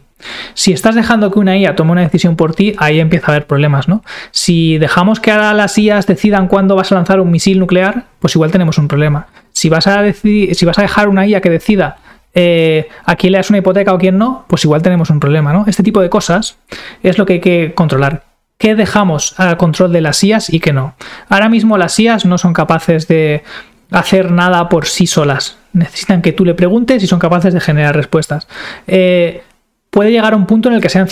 [0.54, 3.48] Si estás dejando que una IA tome una decisión por ti, ahí empieza a haber
[3.48, 4.04] problemas, ¿no?
[4.30, 8.36] Si dejamos que ahora las IAs decidan cuándo vas a lanzar un misil nuclear, pues
[8.36, 9.26] igual tenemos un problema.
[9.50, 11.96] Si vas a, si vas a dejar una IA que decida
[12.34, 15.52] eh, a quién le das una hipoteca o quién no, pues igual tenemos un problema,
[15.52, 15.64] ¿no?
[15.66, 16.56] Este tipo de cosas
[17.02, 18.22] es lo que hay que controlar.
[18.58, 20.94] ¿Qué dejamos al control de las IAs y qué no?
[21.28, 23.42] Ahora mismo las IAs no son capaces de
[23.90, 25.58] hacer nada por sí solas.
[25.74, 28.46] Necesitan que tú le preguntes y son capaces de generar respuestas.
[28.86, 29.42] Eh,
[29.90, 31.08] puede llegar a un punto en el que sean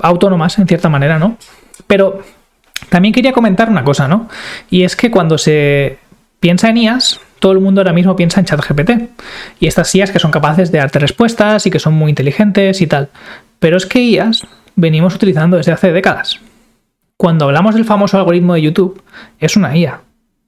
[0.00, 1.36] autónomas, en cierta manera, ¿no?
[1.86, 2.22] Pero
[2.88, 4.28] también quería comentar una cosa, ¿no?
[4.70, 5.98] Y es que cuando se
[6.40, 8.90] piensa en IAS, todo el mundo ahora mismo piensa en ChatGPT.
[9.60, 12.86] Y estas IAS que son capaces de darte respuestas y que son muy inteligentes y
[12.86, 13.10] tal.
[13.58, 16.40] Pero es que IAS venimos utilizando desde hace décadas.
[17.18, 19.02] Cuando hablamos del famoso algoritmo de YouTube,
[19.38, 20.00] es una IA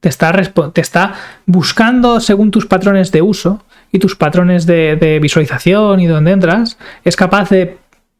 [0.02, 1.14] te está,
[1.46, 7.14] buscando según tus patrones de uso y tus patrones de, visualización y donde entras, es
[7.14, 7.78] capaz de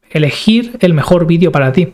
[0.09, 1.93] elegir el mejor vídeo para ti.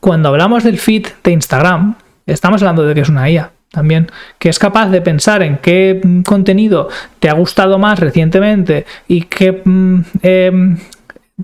[0.00, 4.50] Cuando hablamos del feed de Instagram, estamos hablando de que es una IA también, que
[4.50, 10.00] es capaz de pensar en qué contenido te ha gustado más recientemente y qué mm,
[10.20, 10.78] em,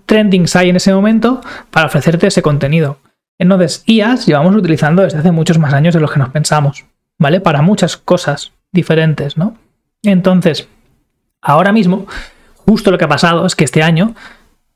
[0.05, 2.99] trendings hay en ese momento para ofrecerte ese contenido.
[3.39, 6.85] Entonces, IAs llevamos utilizando desde hace muchos más años de lo que nos pensamos.
[7.19, 7.41] ¿Vale?
[7.41, 9.57] Para muchas cosas diferentes, ¿no?
[10.03, 10.69] Entonces,
[11.41, 12.07] ahora mismo,
[12.55, 14.15] justo lo que ha pasado es que este año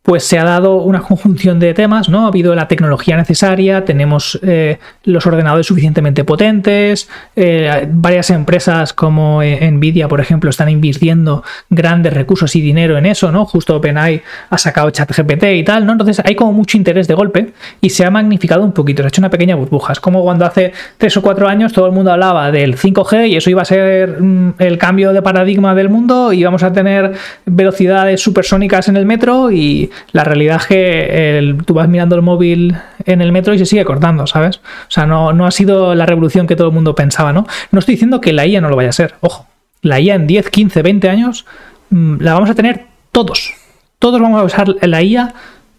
[0.03, 2.25] pues se ha dado una conjunción de temas, ¿no?
[2.25, 9.43] Ha habido la tecnología necesaria, tenemos eh, los ordenadores suficientemente potentes, eh, varias empresas como
[9.43, 13.45] eh, Nvidia, por ejemplo, están invirtiendo grandes recursos y dinero en eso, ¿no?
[13.47, 15.93] Justo OpenAI ha sacado ChatGPT y tal, ¿no?
[15.93, 19.09] Entonces hay como mucho interés de golpe y se ha magnificado un poquito, se ha
[19.09, 19.93] hecho una pequeña burbuja.
[19.93, 23.37] Es como cuando hace tres o cuatro años todo el mundo hablaba del 5G y
[23.37, 27.13] eso iba a ser mm, el cambio de paradigma del mundo y vamos a tener
[27.47, 32.77] velocidades supersónicas en el metro y la realidad es que tú vas mirando el móvil
[33.05, 34.57] en el metro y se sigue cortando, ¿sabes?
[34.57, 37.47] O sea, no, ha sido la revolución que todo el mundo pensaba, ¿no?
[37.71, 39.47] No estoy diciendo que la IA no lo vaya a ser, ojo.
[39.81, 41.45] La IA en 10, 15, 20 años
[41.91, 43.53] mm, la vamos a tener todos.
[43.99, 45.35] Todos vamos a usar la IA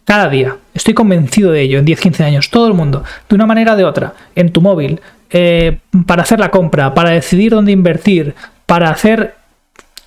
[0.06, 0.58] cada día.
[0.74, 2.50] Estoy convencido de ello en 10, 15 años.
[2.50, 6.40] Todo el mundo, de una manera o de otra, en tu móvil, eh, para hacer
[6.40, 9.36] la compra, para decidir dónde invertir, para hacer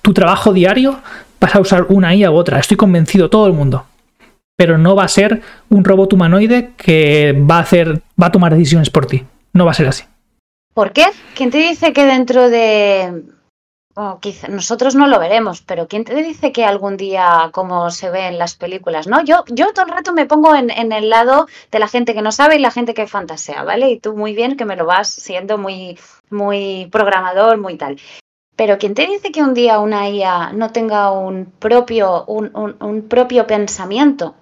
[0.01, 0.99] tu trabajo diario,
[1.39, 2.59] vas a usar una IA u otra.
[2.59, 3.85] Estoy convencido, todo el mundo
[4.57, 8.53] pero no va a ser un robot humanoide que va a hacer, va a tomar
[8.53, 9.23] decisiones por ti.
[9.53, 10.03] No va a ser así.
[10.73, 11.05] ¿Por qué?
[11.35, 13.23] ¿Quién te dice que dentro de
[14.49, 18.37] nosotros no lo veremos, pero ¿quién te dice que algún día, como se ve en
[18.37, 19.23] las películas, no?
[19.23, 22.21] Yo, yo todo el rato me pongo en, en, el lado de la gente que
[22.21, 23.89] no sabe y la gente que fantasea, ¿vale?
[23.89, 25.97] Y tú muy bien que me lo vas siendo muy,
[26.29, 27.99] muy programador, muy tal.
[28.55, 33.07] Pero ¿quién te dice que un día una IA no tenga un propio, un, un
[33.07, 34.35] propio pensamiento?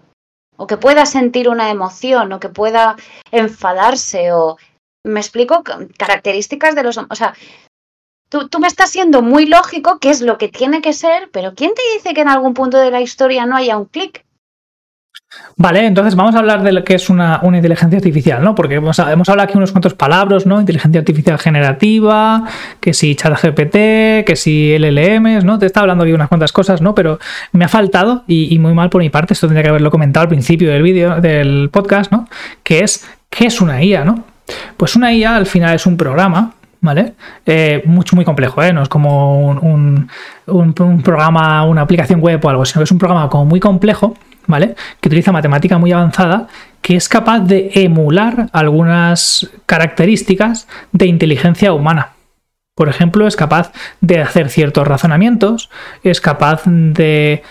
[0.58, 2.96] O que pueda sentir una emoción, o que pueda
[3.32, 4.58] enfadarse, o
[5.04, 5.64] me explico
[5.98, 6.98] características de los...
[6.98, 7.36] O sea,
[8.30, 11.54] tú, tú me estás siendo muy lógico qué es lo que tiene que ser, pero
[11.54, 14.25] ¿quién te dice que en algún punto de la historia no haya un clic?
[15.58, 18.56] Vale, entonces vamos a hablar de lo que es una, inteligencia artificial, ¿no?
[18.56, 20.60] Porque hemos, hablado aquí unos cuantos palabras, ¿no?
[20.60, 22.44] Inteligencia artificial generativa,
[22.82, 25.58] que si ChatGPT, que si LLMs, ¿no?
[25.58, 26.94] Te está hablando aquí unas cuantas cosas, ¿no?
[26.94, 27.20] Pero
[27.54, 30.30] me ha faltado, y, muy mal por mi parte, esto tendría que haberlo comentado al
[30.30, 32.28] principio del vídeo, del podcast, ¿no?
[32.64, 34.26] Que es, ¿qué es una IA, ¿no?
[34.78, 37.14] Pues una IA al final es un programa ¿vale?
[37.48, 38.72] Eh, mucho, muy complejo, ¿eh?
[38.72, 40.08] No es como un,
[40.46, 44.16] un, programa, una aplicación web o algo, sino que es un programa como muy complejo
[44.48, 44.76] ¿vale?
[45.02, 46.48] Que utiliza matemática muy avanzada,
[46.82, 52.14] que es capaz de emular algunas características de inteligencia humana.
[52.76, 55.70] Por ejemplo, es capaz de hacer ciertos razonamientos,
[56.04, 57.42] es capaz de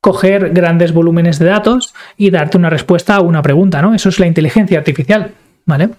[0.00, 3.94] coger grandes volúmenes de datos y darte una respuesta a una pregunta, ¿no?
[3.94, 5.32] Eso es la inteligencia artificial,
[5.64, 5.90] ¿vale?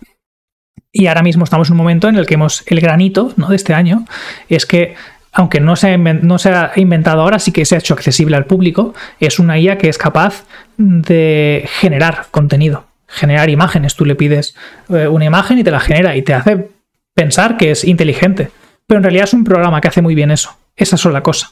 [0.95, 3.47] Y ahora mismo estamos en un momento en el que hemos el granito ¿no?
[3.47, 4.05] de este año
[4.47, 4.95] es que
[5.33, 9.39] aunque no se, ha inventado ahora, sí que se ha hecho accesible al público, es
[9.39, 10.45] una IA que es capaz
[10.77, 13.95] de generar contenido, generar imágenes.
[13.95, 14.55] Tú le pides
[14.89, 16.69] eh, una imagen y te la genera y te hace
[17.15, 18.51] pensar que es inteligente.
[18.85, 20.55] Pero en realidad es un programa que hace muy bien eso.
[20.75, 21.51] Esa es sola cosa.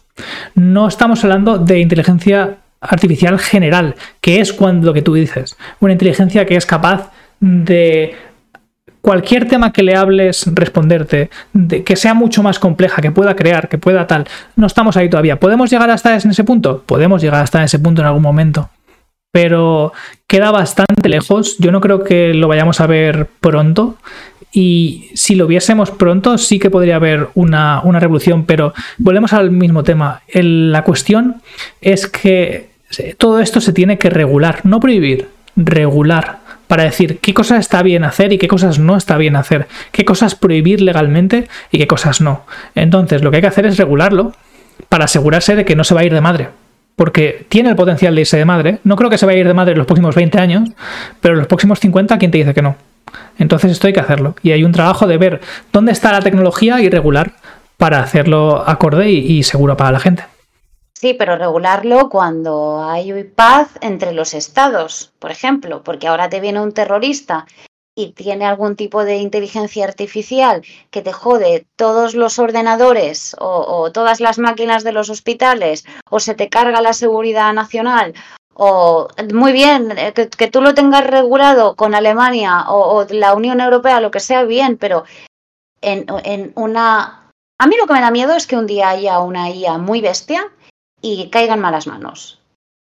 [0.53, 5.57] No estamos hablando de inteligencia artificial general, que es cuando lo que tú dices.
[5.79, 8.15] Una inteligencia que es capaz de
[9.01, 13.67] cualquier tema que le hables responderte, de, que sea mucho más compleja, que pueda crear,
[13.67, 14.27] que pueda tal.
[14.55, 15.39] No estamos ahí todavía.
[15.39, 16.83] ¿Podemos llegar hasta ese punto?
[16.85, 18.69] Podemos llegar hasta ese punto en algún momento.
[19.31, 19.93] Pero
[20.27, 21.57] queda bastante lejos.
[21.57, 23.97] Yo no creo que lo vayamos a ver pronto.
[24.51, 28.45] Y si lo viésemos pronto, sí que podría haber una, revolución.
[28.45, 30.21] Pero volvemos al mismo tema.
[30.33, 31.41] la cuestión
[31.79, 32.71] es que
[33.17, 36.40] todo esto se tiene que regular, no prohibir, regular
[36.71, 40.05] para decir qué cosas está bien hacer y qué cosas no está bien hacer, qué
[40.05, 42.45] cosas prohibir legalmente y qué cosas no.
[42.75, 44.31] Entonces, lo que hay que hacer es regularlo
[44.87, 46.47] para asegurarse de que no se va a ir de madre.
[46.95, 48.77] Porque tiene el potencial de irse de madre.
[48.85, 50.69] No creo que se vaya a ir de madre en los próximos 20 años,
[51.19, 52.77] pero en los próximos 50, ¿quién te dice que no?
[53.37, 54.37] Entonces esto hay que hacerlo.
[54.41, 55.41] Y hay un trabajo de ver
[55.73, 57.33] dónde está la tecnología y regular
[57.75, 60.23] para hacerlo acorde y seguro para la gente.
[61.01, 66.61] Sí, pero regularlo cuando hay paz entre los estados, por ejemplo, porque ahora te viene
[66.61, 67.47] un terrorista
[67.95, 70.61] y tiene algún tipo de inteligencia artificial
[70.91, 76.35] que te jode todos los ordenadores o, todas las máquinas de los hospitales o se
[76.35, 78.13] te carga la seguridad nacional
[78.53, 83.59] o muy bien, eh, que, tú lo tengas regulado con Alemania o, o, la Unión
[83.59, 85.05] Europea, lo que sea, bien, pero
[85.81, 87.31] en, en una...
[87.57, 90.01] A mí lo que me da miedo es que un día haya una IA muy
[90.01, 90.51] bestia
[91.01, 92.41] y caigan malas manos.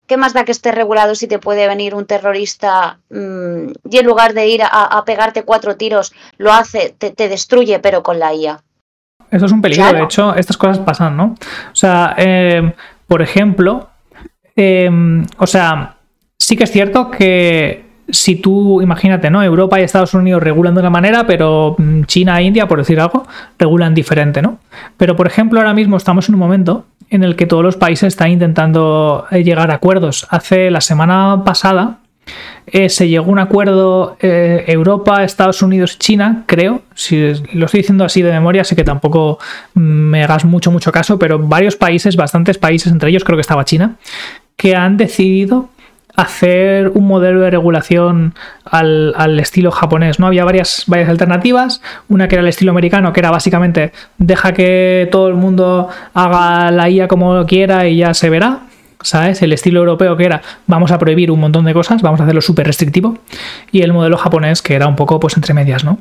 [0.08, 4.06] ¿Qué más da que esté regulado si te puede venir un terrorista mm, y en
[4.06, 8.60] lugar de ir a, pegarte cuatro tiros, lo hace, te, destruye, pero con la IA?
[9.30, 11.36] Eso es un peligro, de hecho, estas cosas pasan, ¿no?
[11.72, 12.74] O sea, em,
[13.06, 13.90] por ejemplo,
[14.56, 15.98] em, o sea,
[16.40, 19.44] sí que es cierto que si tú, imagínate, ¿no?
[19.44, 23.00] Europa y Estados Unidos regulan de una manera, pero mm, China e India, por decir
[23.00, 23.28] algo,
[23.60, 24.58] regulan diferente, ¿no?
[24.98, 28.08] Pero, por ejemplo, ahora mismo estamos en un momento en el que todos los países
[28.08, 30.28] están intentando eh, llegar a acuerdos.
[30.30, 32.00] Hace la semana pasada
[32.68, 36.84] eh, se llegó un acuerdo eh, Europa, Estados Unidos, China, creo.
[36.94, 39.40] Si lo estoy diciendo así de memoria, sé que tampoco
[39.74, 43.66] me hagas mucho, mucho caso, pero varios países, bastantes países, entre ellos creo que estaba
[43.66, 43.96] China,
[44.56, 45.70] que han decidido
[46.22, 48.34] hacer un modelo de regulación
[48.66, 50.20] al, estilo japonés.
[50.20, 50.28] ¿no?
[50.28, 51.82] Había varias, varias alternativas.
[52.10, 56.72] Una que era el estilo americano, que era básicamente deja que todo el mundo haga
[56.72, 58.62] la IA como quiera y ya se verá.
[59.02, 59.42] ¿Sabes?
[59.42, 62.42] El estilo europeo que era vamos a prohibir un montón de cosas, vamos a hacerlo
[62.42, 63.18] súper restrictivo.
[63.72, 66.00] Y el modelo japonés que era un poco pues entre medias, ¿no?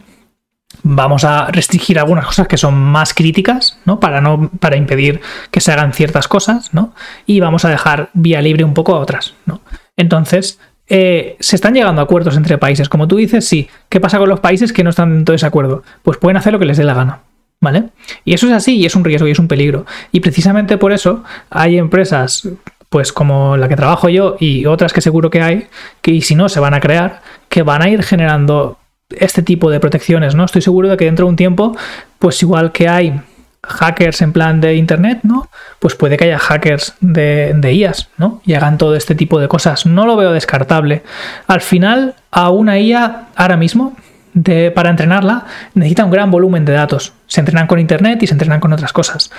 [0.83, 4.01] Vamos a restringir algunas cosas que son más críticas, ¿no?
[4.01, 5.21] Para, no, para impedir
[5.53, 6.93] que se hagan ciertas cosas, ¿no?
[7.25, 9.61] Y vamos a dejar vía libre un poco a otras, ¿no?
[9.99, 12.89] Entonces, eh, se están llegando a acuerdos entre países.
[12.89, 13.69] Como tú dices, sí.
[13.91, 15.83] ¿Qué pasa con los países que no están en todo ese acuerdo?
[16.03, 17.21] Pues pueden hacer lo que les dé la gana.
[17.61, 17.89] ¿Vale?
[18.25, 19.85] Y eso es así y es un riesgo y es un peligro.
[20.13, 22.49] Y precisamente por eso hay empresas,
[22.89, 25.67] pues como la que trabajo yo y otras que seguro que hay,
[26.01, 28.79] que y si no se van a crear, que van a ir generando
[29.11, 30.45] este tipo de protecciones, ¿no?
[30.45, 31.77] Estoy seguro de que dentro de un tiempo,
[32.21, 33.21] pues igual que hay
[33.63, 35.49] hackers en plan de internet, ¿no?
[35.79, 38.41] Pues puede que haya hackers de, de, IAS, ¿no?
[38.45, 39.87] Y hagan todo este tipo de cosas.
[39.87, 41.03] No lo veo descartable.
[41.47, 43.97] Al final, a una IA ahora mismo,
[44.35, 47.13] de, para entrenarla, necesita un gran volumen de datos.
[47.27, 49.31] Se entrenan con internet y se entrenan con otras cosas.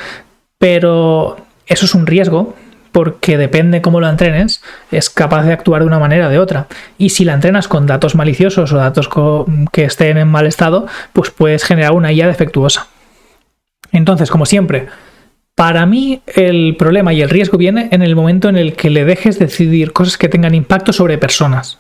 [0.58, 2.56] Pero eso es un riesgo
[2.92, 6.68] porque depende cómo lo entrenes, es capaz de actuar de una manera o de otra.
[6.98, 9.10] Y si la entrenas con datos maliciosos o datos
[9.72, 12.88] que estén en mal estado, pues puedes generar una IA defectuosa.
[13.92, 14.88] Entonces, como siempre,
[15.60, 19.04] para mí el problema y el riesgo viene en el momento en el que le
[19.04, 21.80] dejes decidir cosas que tengan impacto sobre personas.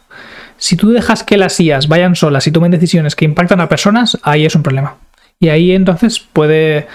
[0.58, 4.18] Si tú dejas que las IAs vayan solas y tomen decisiones que impactan a personas,
[4.24, 4.98] ahí es un problema.
[5.40, 6.88] Y ahí entonces puede...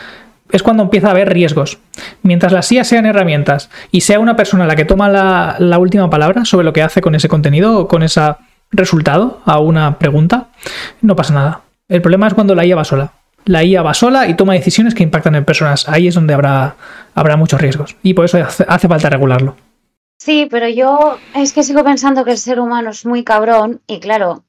[0.52, 1.78] Es cuando empieza a haber riesgos.
[2.22, 6.10] Mientras las IAs sean herramientas y sea una persona la que toma la, la última
[6.10, 8.20] palabra sobre lo que hace con ese contenido o con ese
[8.70, 10.48] resultado a una pregunta,
[11.00, 11.62] no pasa nada.
[11.88, 13.12] El problema es cuando la IA va sola
[13.46, 15.88] la IA va sola y toma decisiones que impactan en personas.
[15.88, 16.76] Ahí es donde habrá,
[17.14, 17.96] habrá muchos riesgos.
[18.02, 19.56] Y por eso hace, falta regularlo.
[20.18, 24.00] Sí, pero yo es que sigo pensando que el ser humano es muy cabrón y
[24.00, 24.44] claro,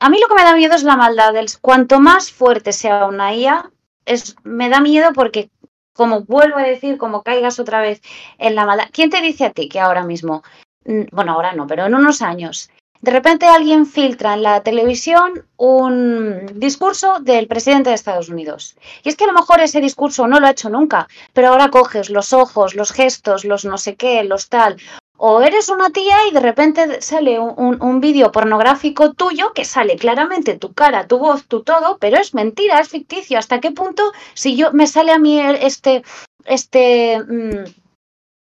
[0.00, 1.34] a mí lo que me da miedo es la maldad.
[1.60, 3.70] Cuanto más fuerte sea una IA,
[4.06, 5.50] es, me da miedo porque,
[5.92, 8.00] como vuelvo a decir, como caigas otra vez
[8.38, 8.86] en la maldad.
[8.92, 10.42] ¿Quién te dice a ti que ahora mismo,
[10.86, 15.44] mm, bueno, ahora no, pero en unos años, de repente alguien filtra en la televisión
[15.56, 18.76] un discurso del presidente de Estados Unidos.
[19.04, 21.70] Y es que a lo mejor ese discurso no lo ha hecho nunca, pero ahora
[21.70, 24.76] coges los ojos, los gestos, los no sé qué, los tal.
[25.20, 30.56] O eres una tía y de repente sale un, vídeo pornográfico tuyo que sale claramente
[30.56, 33.36] tu cara, tu voz, tu todo, pero es mentira, es ficticio.
[33.36, 36.04] ¿Hasta qué punto si yo me sale a mí este,
[36.44, 37.64] este, mm,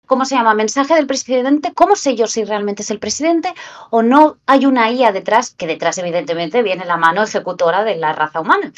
[0.06, 0.54] ¿cómo se llama?
[0.54, 3.52] Mensaje del presidente, ¿cómo sé yo si realmente es el presidente
[3.90, 8.12] o no hay una IA detrás, que detrás evidentemente viene la mano ejecutora de la
[8.12, 8.72] raza humana?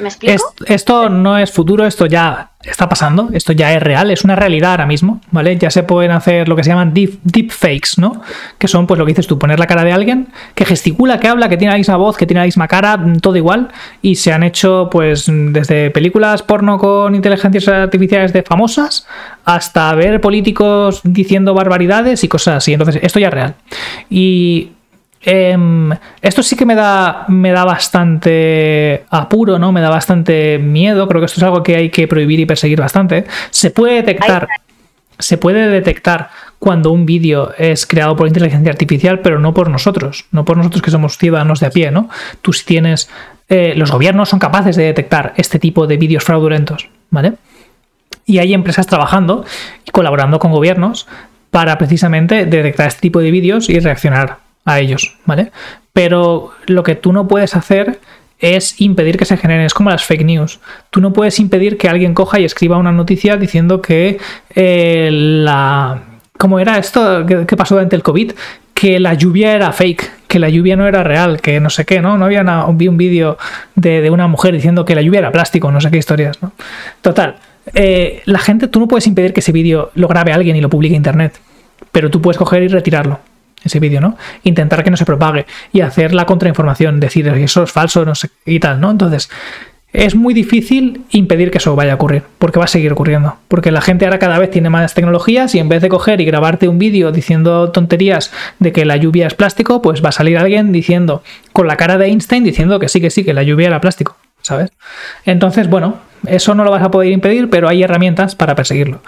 [0.00, 0.52] ¿Me explico?
[0.66, 4.72] esto no es futuro, esto ya está pasando, esto ya es real, es una realidad
[4.72, 5.56] ahora mismo, ¿vale?
[5.56, 8.20] Ya se pueden hacer lo que se llaman deep, deep, fakes, ¿no?
[8.58, 11.28] Que son, pues lo que dices tú, poner la cara de alguien que gesticula, que
[11.28, 13.68] habla, que tiene la misma voz, que tiene la misma cara, todo igual,
[14.02, 19.06] y se han hecho, pues, desde películas porno con inteligencias artificiales de famosas
[19.44, 22.72] hasta ver políticos diciendo barbaridades y cosas así.
[22.72, 23.54] Entonces, esto ya es real.
[24.10, 24.72] Y
[25.20, 25.90] Em,
[26.22, 29.72] esto sí que me da, me da bastante apuro, ¿no?
[29.72, 31.08] Me da bastante miedo.
[31.08, 33.24] Creo que esto es algo que hay que prohibir y perseguir bastante.
[33.50, 34.48] Se puede detectar.
[35.18, 40.26] Se puede detectar cuando un vídeo es creado por inteligencia artificial, pero no por nosotros,
[40.30, 42.08] no por nosotros que somos ciudadanos de a pie, ¿no?
[42.40, 43.10] Tú si tienes.
[43.48, 47.32] Eh, los gobiernos son capaces de detectar este tipo de vídeos fraudulentos, ¿vale?
[48.26, 49.44] Y hay empresas trabajando
[49.84, 51.08] y colaborando con gobiernos
[51.50, 55.52] para precisamente detectar este tipo de vídeos y reaccionar a ellos, ¿vale?
[55.92, 57.98] Pero lo que tú no puedes hacer
[58.38, 60.60] es impedir que se generen, es como las fake news.
[60.90, 64.18] Tú no puedes impedir que alguien coja y escriba una noticia diciendo que
[64.54, 66.02] eh, la...
[66.36, 67.26] ¿Cómo era esto?
[67.26, 68.32] ¿Qué, pasó durante el COVID?
[68.72, 72.00] Que la lluvia era fake, que la lluvia no era real, que no sé qué,
[72.00, 72.16] ¿no?
[72.16, 72.44] No había
[72.74, 73.36] vi un vídeo
[73.74, 76.52] de, una mujer diciendo que la lluvia era plástico, no sé qué historias, ¿no?
[77.00, 77.34] Total,
[77.74, 80.70] eh, la gente, tú no puedes impedir que ese vídeo lo grabe alguien y lo
[80.70, 81.40] publique en internet,
[81.90, 83.18] pero tú puedes coger y retirarlo
[83.64, 84.16] ese vídeo, ¿no?
[84.44, 88.30] Intentar que no se propague y hacer la contrainformación, decir eso es falso, no sé,
[88.46, 88.90] y tal, ¿no?
[88.90, 89.30] Entonces,
[89.92, 93.36] es muy difícil impedir que eso vaya a ocurrir, porque va a seguir ocurriendo.
[93.48, 96.26] Porque la gente ahora cada vez tiene más tecnologías y en vez de coger y
[96.26, 100.36] grabarte un vídeo diciendo tonterías de que la lluvia es plástico, pues va a salir
[100.36, 101.22] alguien diciendo,
[101.52, 104.16] con la cara de Einstein, diciendo que sí, que sí, que la lluvia era plástico,
[104.42, 104.70] ¿sabes?
[105.24, 109.00] Entonces, bueno, eso no lo vas a poder impedir, pero hay herramientas para perseguirlo.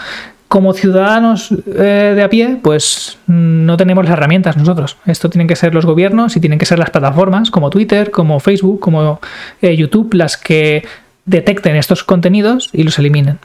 [0.50, 4.96] Como ciudadanos eh, de a pie, pues no tenemos las herramientas nosotros.
[5.06, 8.40] Esto tienen que ser los gobiernos y tienen que ser las plataformas como Twitter, como
[8.40, 9.20] Facebook, como
[9.62, 10.84] eh, YouTube, las que
[11.24, 13.38] detecten estos contenidos y los eliminen.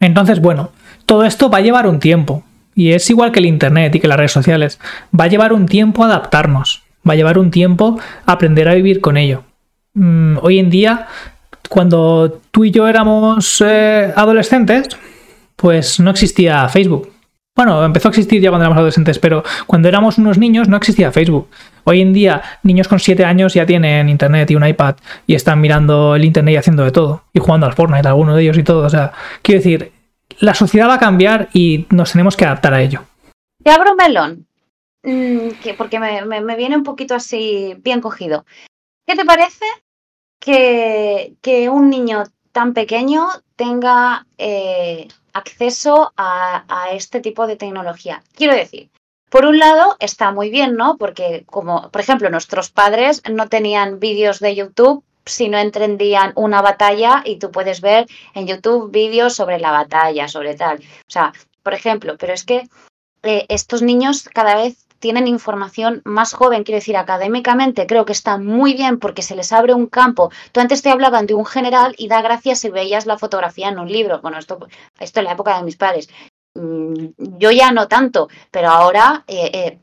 [0.00, 0.70] Entonces, bueno,
[1.04, 2.42] todo esto va a llevar un tiempo.
[2.74, 4.80] Y es igual que el Internet y que las redes sociales.
[5.08, 6.84] Va a llevar un tiempo adaptarnos.
[7.06, 9.44] Va a llevar un tiempo aprender a vivir con ello.
[9.92, 11.06] Mm, hoy en día,
[11.68, 14.88] cuando tú y yo éramos eh, adolescentes,
[15.56, 17.12] pues no existía Facebook.
[17.56, 21.12] Bueno, empezó a existir ya cuando éramos adolescentes, pero cuando éramos unos niños no existía
[21.12, 21.48] Facebook.
[21.84, 24.96] Hoy en día, niños con 7 años ya tienen internet y un iPad
[25.28, 27.22] y están mirando el internet y haciendo de todo.
[27.32, 28.84] Y jugando al Fortnite, alguno de ellos y todo.
[28.84, 29.92] O sea, quiero decir,
[30.40, 33.04] la sociedad va a cambiar y nos tenemos que adaptar a ello.
[33.62, 34.46] Te abro melón,
[35.04, 38.44] mm, porque me, viene un poquito así bien cogido.
[39.06, 39.64] ¿Qué te parece
[40.40, 48.22] que, que un niño tan pequeño tenga eh, acceso a, este tipo de tecnología.
[48.34, 48.90] Quiero decir,
[49.28, 50.96] por un lado está muy bien, ¿no?
[50.96, 56.62] Porque como, por ejemplo, nuestros padres no tenían vídeos de YouTube si no entendían una
[56.62, 60.78] batalla y tú puedes ver en YouTube vídeos sobre la batalla, sobre tal.
[60.78, 61.32] O sea,
[61.62, 62.68] por ejemplo, pero es que
[63.22, 68.38] eh, estos niños cada vez tienen información más joven, quiero decir, académicamente creo que está
[68.38, 70.30] muy bien porque se les abre un campo.
[70.50, 73.78] Tú antes te hablaban de un general y da gracias si veías la fotografía en
[73.78, 74.22] un libro.
[74.22, 74.66] Bueno, esto,
[74.98, 76.08] esto en la época de mis padres.
[76.54, 79.78] Mm, yo ya no tanto, pero ahora eh, eh,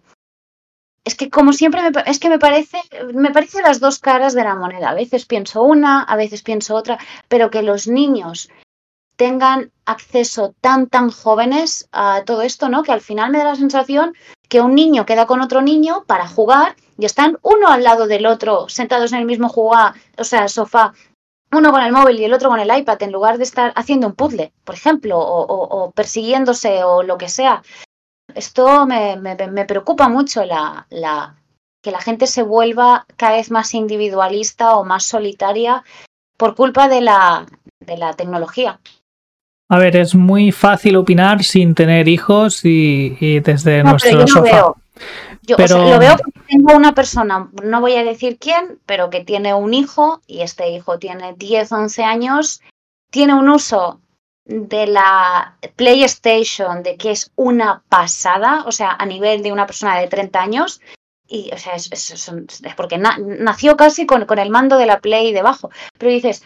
[1.05, 2.79] es que como siempre me, es que me parece
[3.13, 4.89] me parece las dos caras de la moneda.
[4.89, 6.97] A veces pienso una, a veces pienso otra,
[7.27, 8.49] pero que los niños
[9.17, 12.81] tengan acceso tan tan jóvenes a todo esto, ¿no?
[12.81, 14.15] Que al final me da la sensación
[14.51, 18.25] que un niño queda con otro niño para jugar y están uno al lado del
[18.25, 20.93] otro, sentados en el mismo jugar, o sea, sofá,
[21.53, 24.07] uno con el móvil y el otro con el iPad, en lugar de estar haciendo
[24.07, 27.63] un puzzle, por ejemplo, o, persiguiéndose o lo que sea.
[28.35, 31.37] Esto me, preocupa mucho la, la,
[31.81, 35.85] que la gente se vuelva cada vez más individualista o más solitaria
[36.35, 37.45] por culpa de la,
[37.79, 38.81] de la tecnología.
[39.71, 44.51] A ver, es muy fácil opinar sin tener hijos y, desde nuestro pero yo sofá.
[44.51, 44.75] Veo.
[45.43, 49.53] Yo lo veo porque tengo una persona, no voy a decir quién, pero que tiene
[49.53, 52.61] un hijo y este hijo tiene 10, 11 años,
[53.11, 54.01] tiene un uso
[54.43, 59.97] de la PlayStation de que es una pasada, o sea, a nivel de una persona
[59.99, 60.81] de 30 años,
[61.29, 61.89] y o sea, es,
[62.75, 66.43] porque nació casi con, con, el mando de la Play debajo, pero dices,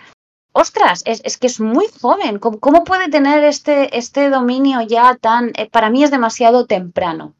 [0.55, 2.39] ostras, es, que es muy joven.
[2.39, 5.51] ¿Cómo, puede tener este, este, dominio ya tan...
[5.55, 7.33] Eh, para mí es demasiado temprano.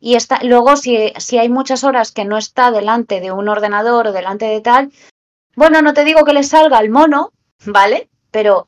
[0.00, 4.06] Y está, luego, si, si hay muchas horas que no está delante de un ordenador
[4.06, 4.92] o delante de tal,
[5.56, 7.32] bueno, no te digo que le salga el mono,
[7.66, 8.08] ¿vale?
[8.30, 8.66] Pero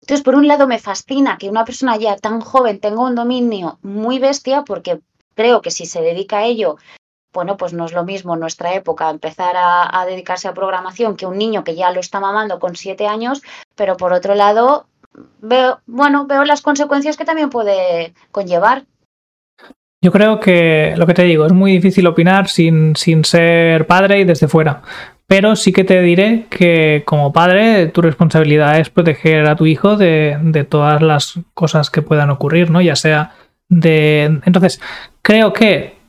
[0.00, 3.78] entonces, por un lado, me fascina que una persona ya tan joven tenga un dominio
[3.82, 5.00] muy bestia, porque
[5.34, 6.76] creo que si se dedica a ello,
[7.32, 11.26] bueno, pues no es lo mismo en nuestra época empezar a, dedicarse a programación que
[11.26, 13.42] un niño que ya lo está mamando con siete años,
[13.74, 14.86] pero por otro lado,
[15.40, 18.84] veo, bueno, veo las consecuencias que también puede conllevar.
[20.02, 24.18] Yo creo que lo que te digo, es muy difícil opinar sin, sin ser padre
[24.18, 24.82] y desde fuera.
[25.28, 29.96] Pero sí que te diré que como padre tu responsabilidad es proteger a tu hijo
[29.96, 32.82] de, de todas las cosas que puedan ocurrir, ¿no?
[32.82, 33.32] Ya sea
[33.68, 34.40] de...
[34.44, 34.80] Entonces,
[35.22, 36.01] creo que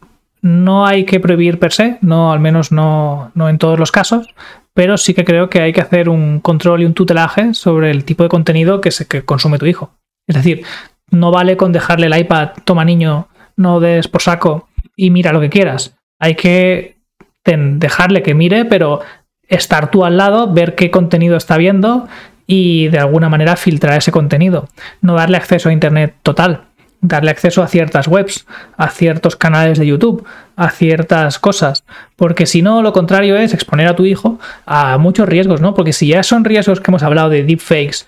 [0.43, 4.27] no hay que prohibir per se, no, al menos no, no en todos los casos,
[4.73, 8.03] pero sí que creo que hay que hacer un control y un tutelaje sobre el
[8.03, 9.91] tipo de contenido que, se, consume tu hijo.
[10.27, 10.65] Es decir,
[11.09, 14.67] no vale con dejarle el iPad, toma niño, no des por saco
[14.97, 15.95] y mira lo que quieras.
[16.19, 16.97] Hay que
[17.45, 18.99] dejarle que mire, pero
[19.47, 22.09] estar tú al lado, ver qué contenido está viendo
[22.47, 24.67] y de alguna manera filtrar ese contenido.
[25.01, 26.65] No darle acceso a Internet total
[27.04, 28.47] darle acceso a ciertas webs,
[28.78, 30.26] a ciertos canales de YouTube,
[30.56, 31.84] a ciertas cosas,
[32.16, 35.76] porque si no, lo contrario es exponer a tu hijo a muchos riesgos, ¿no?
[35.76, 38.06] Porque si ya son riesgos que hemos hablado de deepfakes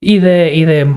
[0.00, 0.94] y de, y de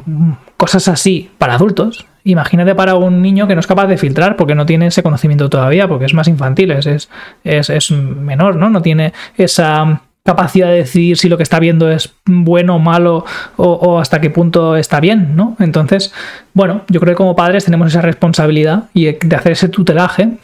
[0.58, 4.56] cosas así para adultos, imagínate para un niño que no es capaz de filtrar porque
[4.56, 7.10] no tiene ese conocimiento todavía, porque es más infantil, es,
[7.44, 8.70] es, es menor, ¿no?
[8.70, 13.26] No tiene esa capacidad de decidir si lo que está viendo es bueno malo
[13.58, 15.56] o, hasta qué punto está bien, ¿no?
[15.60, 16.12] Entonces,
[16.54, 20.38] bueno, yo creo que como padres tenemos esa responsabilidad y de hacer ese tutelaje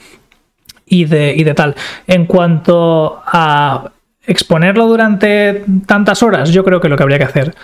[0.86, 1.76] y de, y de tal.
[2.06, 3.90] En cuanto a
[4.28, 7.56] exponerlo durante tantas horas, yo creo que lo que habría que hacer.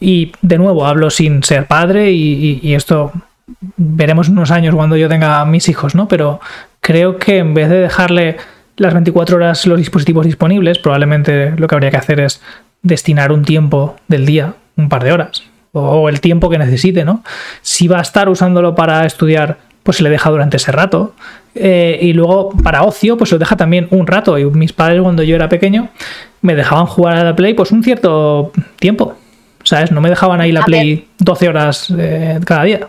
[0.00, 3.12] Y de nuevo, hablo sin ser padre y, y esto
[3.76, 6.08] veremos unos años cuando yo tenga mis hijos, ¿no?
[6.08, 6.40] Pero
[6.80, 8.38] creo que en vez de dejarle
[8.76, 12.40] las 24 horas los dispositivos disponibles, probablemente lo que habría que hacer es
[12.82, 17.22] destinar un tiempo del día, un par de horas o el tiempo que necesite, ¿no?
[17.60, 21.14] Si va a estar usándolo para estudiar, pues se le deja durante ese rato.
[21.54, 24.38] Eh, y luego para ocio, pues se lo deja también un rato.
[24.38, 25.90] Y mis padres cuando yo era pequeño
[26.40, 29.14] me dejaban jugar a la Play pues un cierto tiempo.
[29.64, 29.90] ¿Sabes?
[29.90, 32.88] No me dejaban ahí la Play 12 horas eh, cada día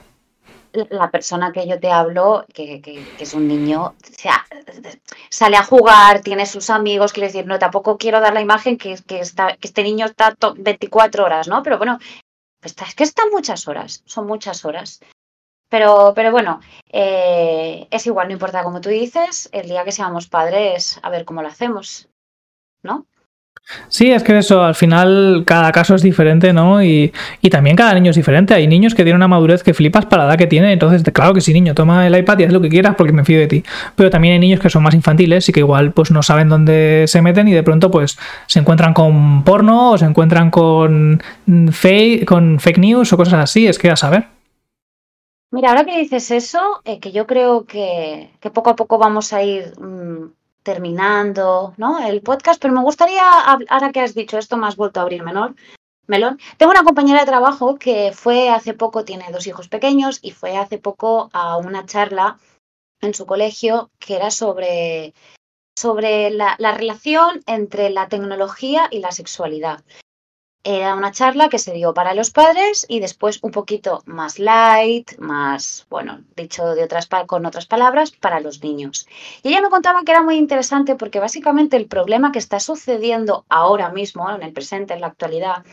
[0.89, 2.81] la persona que yo te hablo, que,
[3.19, 4.45] es un niño, sea,
[5.29, 8.97] sale a jugar, tiene sus amigos, quiere decir, no, tampoco quiero dar la imagen que,
[9.05, 11.63] que, está, que este niño está 24 horas, ¿no?
[11.63, 11.99] Pero bueno,
[12.61, 14.99] es que están muchas horas, son muchas horas.
[15.69, 20.27] Pero, pero bueno, eh, es igual, no importa como tú dices, el día que seamos
[20.27, 22.07] padres, a ver cómo lo hacemos,
[22.83, 23.05] ¿no?
[23.89, 26.83] Sí, es que eso, al final cada caso es diferente, ¿no?
[26.83, 27.11] Y,
[27.51, 28.53] también cada niño es diferente.
[28.53, 31.33] Hay niños que tienen una madurez que flipas para la edad que tienen, entonces, claro
[31.33, 33.47] que sí, niño, toma el iPad y haz lo que quieras porque me fío de
[33.47, 33.63] ti.
[33.95, 37.05] Pero también hay niños que son más infantiles y que igual pues no saben dónde
[37.07, 41.21] se meten y de pronto pues se encuentran con porno o se encuentran con
[41.71, 44.27] fake, con fake news o cosas así, es que a saber.
[45.49, 49.43] Mira, ahora que dices eso, eh, que yo creo que, poco a poco vamos a
[49.43, 50.33] ir mm,
[50.67, 52.05] terminando ¿no?
[52.05, 53.23] el podcast, pero me gustaría,
[53.69, 55.55] ahora que has dicho esto, me has vuelto a abrir menor,
[56.07, 56.41] melón.
[56.57, 60.57] Tengo una compañera de trabajo que fue hace poco, tiene dos hijos pequeños, y fue
[60.57, 62.37] hace poco a una charla
[62.99, 65.13] en su colegio que era sobre,
[65.79, 69.85] sobre la relación entre la tecnología y la sexualidad.
[70.69, 75.17] Era una charla que se dio para los padres y después un poquito más light,
[75.17, 79.07] más, bueno, dicho de otras, con otras palabras, para los niños.
[79.43, 83.45] Y ella me contaba que era muy interesante porque básicamente el problema que está sucediendo
[83.47, 85.63] ahora mismo, en el presente, en la actualidad,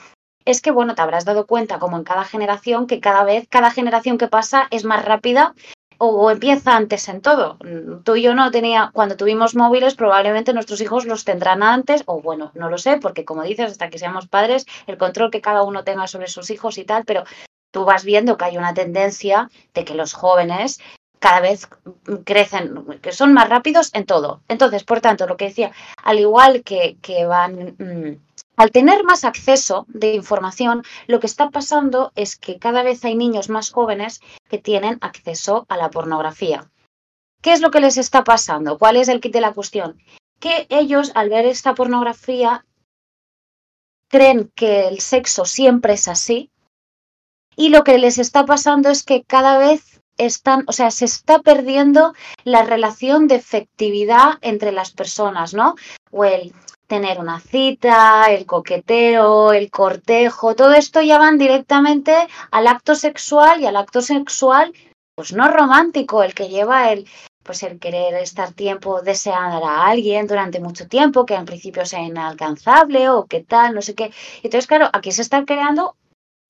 [0.45, 3.73] es que, bueno, te habrás dado cuenta, como en cada generación, que cada vez, cada
[3.73, 5.57] generación que pasa es más rápida
[6.07, 7.59] o, empieza antes en todo.
[8.05, 12.21] Tú y yo no tenía, cuando tuvimos móviles, probablemente nuestros hijos los tendrán antes, o
[12.21, 15.63] bueno, no lo sé, porque como dices, hasta que seamos padres, el control que cada
[15.63, 17.25] uno tenga sobre sus hijos y tal, pero
[17.71, 20.81] tú vas viendo que hay una tendencia de que los jóvenes
[21.19, 21.69] cada vez
[22.25, 24.43] crecen, que son más rápidos en todo.
[24.47, 27.77] Entonces, por tanto, lo que decía, al igual que, que van...
[27.79, 33.05] Mm, al tener más acceso de información, lo que está pasando es que cada vez
[33.05, 36.71] hay niños más jóvenes que tienen acceso a la pornografía.
[37.43, 38.79] ¿Qué es lo que les está pasando?
[38.79, 39.99] ¿Cuál es el kit de la cuestión?
[40.41, 42.65] Que ellos, al ver esta pornografía,
[44.09, 46.51] creen que el sexo siempre es así
[47.57, 51.41] y lo que les está pasando es que cada vez están, o sea, se está
[51.41, 55.75] perdiendo la relación de efectividad entre las personas, ¿no?
[56.11, 56.53] O el
[56.87, 62.15] tener una cita, el coqueteo, el cortejo, todo esto ya van directamente
[62.51, 64.73] al acto sexual y al acto sexual,
[65.15, 67.09] pues no romántico, el que lleva el,
[67.43, 72.03] pues el querer estar tiempo deseando a alguien durante mucho tiempo, que en principio sea
[72.03, 74.13] inalcanzable o qué tal, no sé qué.
[74.43, 75.97] Entonces, claro, aquí se está creando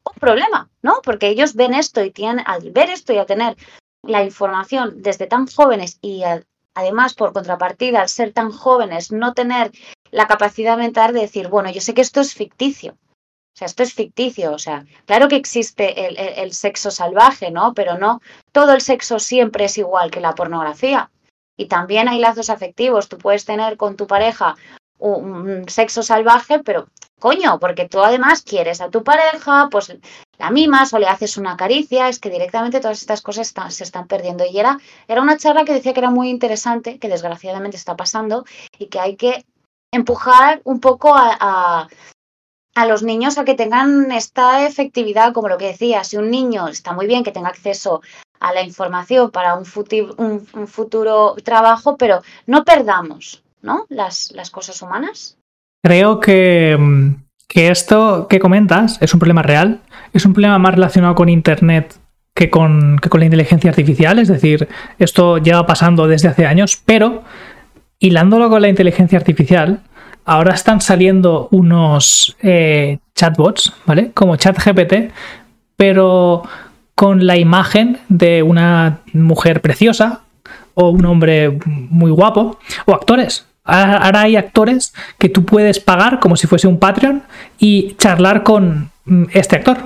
[0.04, 1.00] un problema, ¿no?
[1.02, 3.56] Porque ellos ven esto y tienen, al ver esto y a tener
[4.02, 6.22] la información desde tan jóvenes y
[6.74, 9.72] además por contrapartida al ser tan jóvenes no tener
[10.14, 12.92] la capacidad mental de decir, bueno, yo sé que esto es ficticio.
[12.92, 14.52] O sea, esto es ficticio.
[14.52, 16.06] O sea, claro que existe
[16.40, 17.74] el, sexo salvaje, ¿no?
[17.74, 18.20] Pero no
[18.52, 21.10] todo el sexo siempre es igual que la pornografía.
[21.56, 23.08] Y también hay lazos afectivos.
[23.08, 24.54] Tú puedes tener con tu pareja
[24.98, 26.86] un, sexo salvaje, pero
[27.18, 29.96] coño, porque tú además quieres a tu pareja, pues
[30.38, 34.06] la mimas o le haces una caricia, es que directamente todas estas cosas se están
[34.06, 34.44] perdiendo.
[34.44, 38.44] Y era, era una charla que decía que era muy interesante, que desgraciadamente está pasando
[38.78, 39.44] y que hay que
[39.94, 41.88] empujar un poco a,
[42.74, 46.68] a, los niños a que tengan esta efectividad, como lo que decía, si un niño
[46.68, 48.02] está muy bien que tenga acceso
[48.40, 53.86] a la información para un, futuro, un, futuro trabajo, pero no perdamos ¿no?
[53.88, 55.38] Las, las cosas humanas.
[55.82, 56.78] Creo que,
[57.48, 59.80] que esto que comentas es un problema real,
[60.12, 61.96] es un problema más relacionado con Internet
[62.34, 64.68] que con, que con, la inteligencia artificial, es decir,
[64.98, 67.22] esto lleva pasando desde hace años, pero
[68.04, 69.80] hilándolo con la inteligencia artificial,
[70.26, 74.10] ahora están saliendo unos eh, chatbots, ¿vale?
[74.12, 75.10] Como ChatGPT,
[75.76, 76.42] pero
[76.94, 80.20] con la imagen de una mujer preciosa
[80.74, 83.46] o un hombre muy guapo o actores.
[83.64, 87.22] Ahora hay actores que tú puedes pagar como si fuese un Patreon
[87.58, 89.78] y charlar con mm, este actor.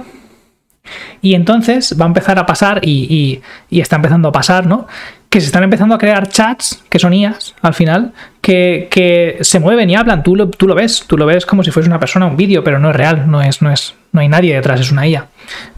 [1.22, 4.86] Y entonces va a empezar a pasar, y, y está empezando a pasar, ¿no?
[5.28, 9.90] Que se están empezando a crear chats, que son IAs al final, que, se mueven
[9.90, 10.22] y hablan.
[10.22, 12.64] Tú lo, tú lo ves, tú lo ves como si fuese una persona, un vídeo,
[12.64, 15.26] pero no es real, no es, no es, no hay nadie detrás, es una IA.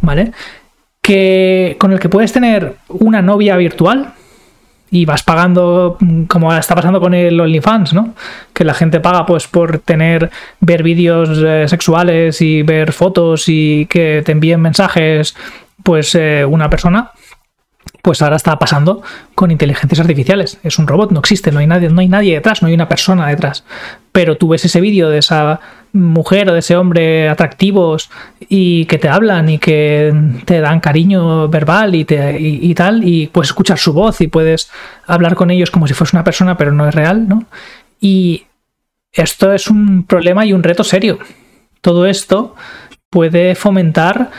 [0.00, 0.32] ¿Vale?
[1.02, 4.12] Que, con el que puedes tener una novia virtual
[4.90, 8.14] y vas pagando, mm, como está pasando con el OnlyFans, ¿no?
[8.52, 10.30] Que la gente paga pues por tener,
[10.60, 15.34] ver vídeos eh, sexuales y ver fotos y que te envíen mensajes,
[15.82, 17.12] pues eh, una persona.
[18.02, 19.02] Pues ahora está pasando
[19.34, 20.58] con inteligencias artificiales.
[20.62, 22.88] Es un robot, no existe, no hay nadie, no hay nadie detrás, no hay una
[22.88, 23.64] persona detrás.
[24.12, 25.60] Pero tú ves ese vídeo de esa
[25.92, 28.10] mujer o de ese hombre atractivos
[28.48, 30.12] y que te hablan y que
[30.44, 34.70] te dan cariño verbal y, te, y, tal, y puedes escuchar su voz y puedes
[35.06, 37.44] hablar con ellos como si fuese una persona, pero no es real, ¿no?
[38.00, 38.46] Y
[39.12, 41.18] esto es un problema y un reto serio.
[41.80, 42.54] Todo esto
[43.10, 44.30] puede fomentar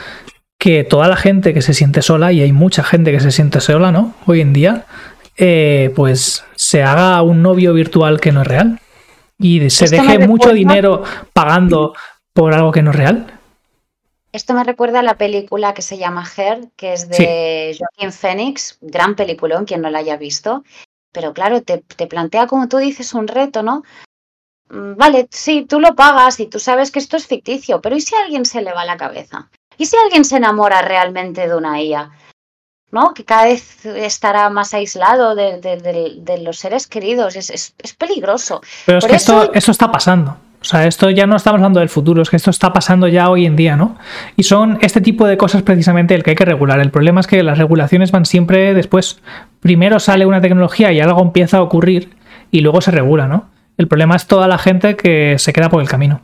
[0.62, 3.60] que toda la gente que se siente sola, y hay mucha gente que se siente
[3.60, 4.14] sola, ¿no?
[4.28, 4.86] Hoy en día,
[5.36, 8.80] eh, pues se haga un novio virtual que no es real
[9.40, 11.02] y se deje mucho dinero
[11.34, 11.96] pagando
[12.32, 13.40] por algo que no es real.
[14.34, 18.78] Esto me recuerda a la película que se llama Her, que es de Joaquín Phoenix,
[18.82, 20.64] gran peliculón, quien no la haya visto.
[21.12, 23.82] Pero claro, te, te plantea, como tú dices, un reto, ¿no?
[24.70, 28.02] Mm, vale, sí, tú lo pagas y tú sabes que esto es ficticio, pero ¿y
[28.02, 29.50] si a alguien se le va la cabeza?
[29.82, 32.12] ¿Y si alguien se enamora realmente de una IA?
[32.92, 33.16] ¿no?
[33.16, 37.36] Que cada vez estará más aislado de, los seres queridos.
[37.36, 38.62] Es, peligroso.
[38.86, 40.38] Pero es que esto, está pasando.
[40.62, 43.32] O sea, esto ya no estamos hablando del futuro, es que esto está pasando ya
[43.32, 43.98] hoy en día, ¿no?
[44.36, 46.80] Y son este tipo de cosas precisamente el que hay que regular.
[46.80, 49.20] El problema es que las regulaciones van siempre después.
[49.62, 52.16] Primero sale una tecnología y algo empieza a ocurrir
[52.52, 53.50] y luego se regula, ¿no?
[53.80, 56.22] El problema es toda la gente que se queda por el camino.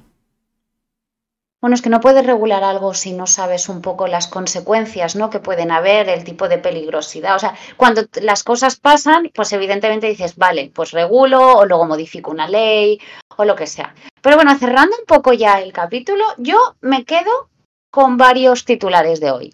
[1.60, 5.32] Bueno, es que no puedes regular algo si no sabes un poco las consecuencias ¿no?
[5.32, 7.36] que pueden haber, el tipo de peligrosidad.
[7.36, 12.30] O sea, cuando las cosas pasan, pues evidentemente dices, vale, pues regulo o luego modifico
[12.30, 13.00] una ley
[13.38, 13.96] o lo que sea.
[14.22, 17.50] Pero bueno, cerrando un poco ya el capítulo, yo me quedo
[17.92, 19.54] con varios titulares de hoy.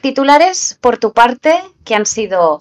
[0.00, 2.60] Titulares por tu parte que han sido,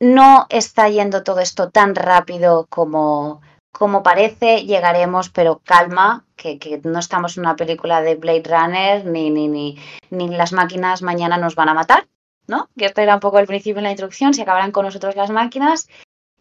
[0.00, 3.40] no está yendo todo esto tan rápido como
[3.76, 9.30] como parece, llegaremos, pero calma, que, no estamos en una película de Blade Runner, ni,
[9.30, 9.76] ni, ni,
[10.10, 12.06] ni las máquinas mañana nos van a matar,
[12.46, 12.68] ¿no?
[12.78, 15.30] Que esto era un poco el principio en la introducción, se acabarán con nosotros las
[15.30, 15.88] máquinas.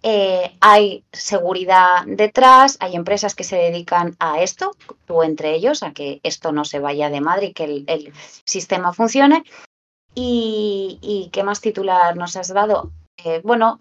[0.03, 4.75] Eh, hay seguridad detrás, hay empresas que se dedican a esto,
[5.05, 8.13] tú entre ellos, a que esto no se vaya de madre y que el,
[8.45, 9.43] sistema funcione.
[10.13, 12.91] Y, qué más titular nos has dado?
[13.17, 13.77] Eh, bueno,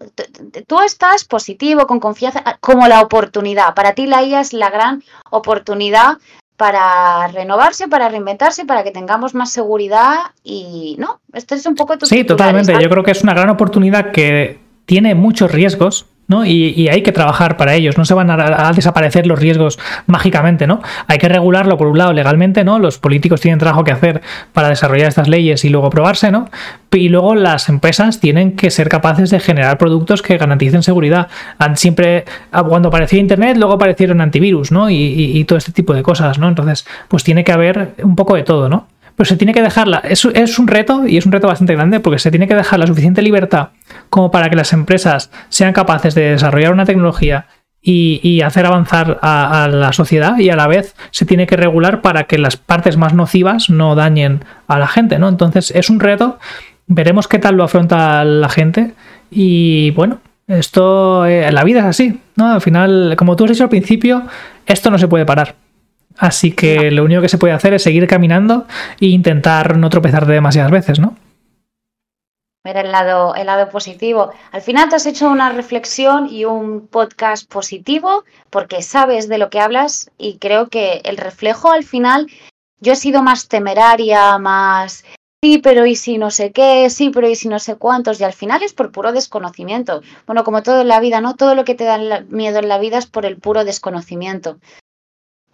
[0.67, 3.73] tú estás positivo, con confianza, ah, como la oportunidad.
[3.73, 6.17] Para ti la IA es la gran oportunidad
[6.55, 11.97] para renovarse, para reinventarse, para que tengamos más seguridad y no, esto es un poco
[11.97, 12.73] tu Sí, totalmente.
[12.79, 16.45] Yo creo que es una gran oportunidad que tiene muchos riesgos, ¿no?
[16.45, 20.81] Y, hay que trabajar para ellos, no se van a, desaparecer los riesgos mágicamente, ¿no?
[21.07, 22.79] Hay que regularlo por un lado legalmente, ¿no?
[22.79, 24.21] Los políticos tienen trabajo que hacer
[24.53, 26.49] para desarrollar estas leyes y luego aprobarse, ¿no?
[26.91, 31.27] Y luego las empresas tienen que ser capaces de generar productos que garanticen seguridad.
[31.75, 34.89] Siempre, ah, cuando apareció Internet, luego aparecieron antivirus, ¿no?
[34.89, 36.47] Y, y todo este tipo de cosas, ¿no?
[36.47, 38.87] Entonces, pues tiene que haber un poco de todo, ¿no?
[39.15, 40.01] Pero se tiene que dejarla.
[40.03, 42.79] Es, es un reto y es un reto bastante grande porque se tiene que dejar
[42.79, 43.69] la suficiente libertad
[44.09, 47.47] como para que las empresas sean capaces de desarrollar una tecnología
[47.85, 52.23] y, hacer avanzar a, la sociedad y a la vez se tiene que regular para
[52.23, 55.27] que las partes más nocivas no dañen a la gente, ¿no?
[55.27, 56.39] Entonces es un reto,
[56.87, 58.93] veremos qué tal lo afronta la gente
[59.29, 62.53] y bueno, esto, eh, la vida es así, ¿no?
[62.53, 64.23] Al final, como tú has dicho al principio,
[64.65, 65.55] esto no se puede parar.
[66.17, 68.67] Así que lo único que se puede hacer es seguir caminando
[68.99, 71.15] e intentar no tropezar demasiadas veces, ¿no?
[72.63, 74.31] Ver el lado, el lado positivo.
[74.51, 79.49] Al final te has hecho una reflexión y un podcast positivo porque sabes de lo
[79.49, 82.27] que hablas y creo que el reflejo al final,
[82.79, 85.03] yo he sido más temeraria, más
[85.43, 88.23] sí, pero y si no sé qué, sí, pero y si no sé cuántos, y
[88.23, 90.01] al final es por puro desconocimiento.
[90.25, 91.35] Bueno, como todo en la vida, ¿no?
[91.35, 94.59] Todo lo que te da miedo en la vida es por el puro desconocimiento.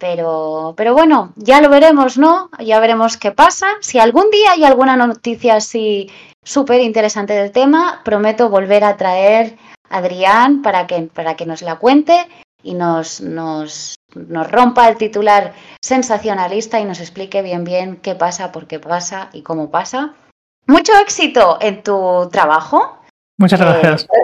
[0.00, 2.48] Pero, pero bueno, ya lo veremos, ¿no?
[2.58, 3.66] Ya veremos qué pasa.
[3.80, 6.10] Si algún día hay alguna noticia así
[6.42, 9.58] súper interesante del tema, prometo volver a traer
[9.90, 12.26] a Adrián para que, para que nos la cuente
[12.62, 18.52] y nos, nos, nos rompa el titular sensacionalista y nos explique bien bien qué pasa,
[18.52, 20.14] por qué pasa y cómo pasa.
[20.66, 23.00] Mucho éxito en tu trabajo.
[23.36, 24.04] Muchas gracias.
[24.04, 24.19] Eh,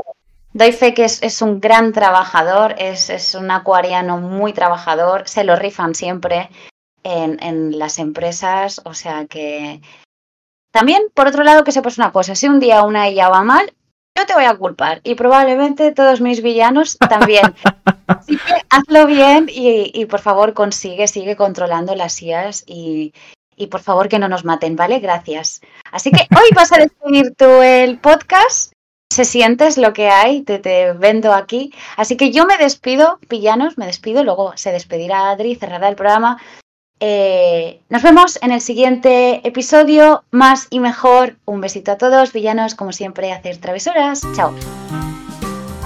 [0.57, 5.95] doy fe que es, un gran trabajador, es, un acuariano muy trabajador, se lo rifan
[5.95, 6.49] siempre
[7.03, 9.81] en, las empresas, o sea que...
[10.73, 13.73] También, por otro lado, que sepas una cosa, si un día una IA va mal,
[14.17, 17.55] yo te voy a culpar y probablemente todos mis villanos también.
[18.07, 23.13] Así que hazlo bien y, por favor consigue, sigue controlando las IAs y,
[23.57, 25.01] y por favor que no nos maten, ¿vale?
[25.01, 25.61] Gracias.
[25.93, 28.73] Así que hoy vas a despedir tú el podcast
[29.11, 31.73] se siente es lo que hay, te, te, vendo aquí.
[31.97, 36.39] Así que yo me despido, villanos, me despido, luego se despedirá Adri, cerrará el programa.
[36.99, 41.37] Eh, nos vemos en el siguiente episodio, más y mejor.
[41.45, 44.23] Un besito a todos, villanos, como siempre, hacer travesuras.
[44.35, 44.55] Chao.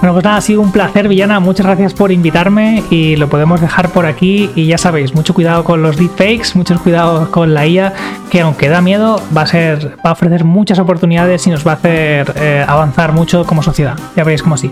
[0.01, 1.39] Bueno, pues nada, ha sido un placer, Villana.
[1.39, 4.49] Muchas gracias por invitarme y lo podemos dejar por aquí.
[4.55, 7.93] Y ya sabéis, mucho cuidado con los deepfakes, mucho cuidado con la IA,
[8.31, 11.73] que aunque da miedo, va a ser, va a ofrecer muchas oportunidades y nos va
[11.73, 13.95] a hacer eh, avanzar mucho como sociedad.
[14.15, 14.71] Ya veréis como sí.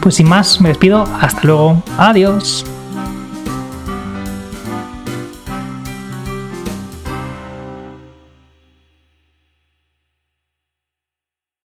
[0.00, 1.04] Pues sin más, me despido.
[1.20, 1.82] Hasta luego.
[1.98, 2.64] Adiós.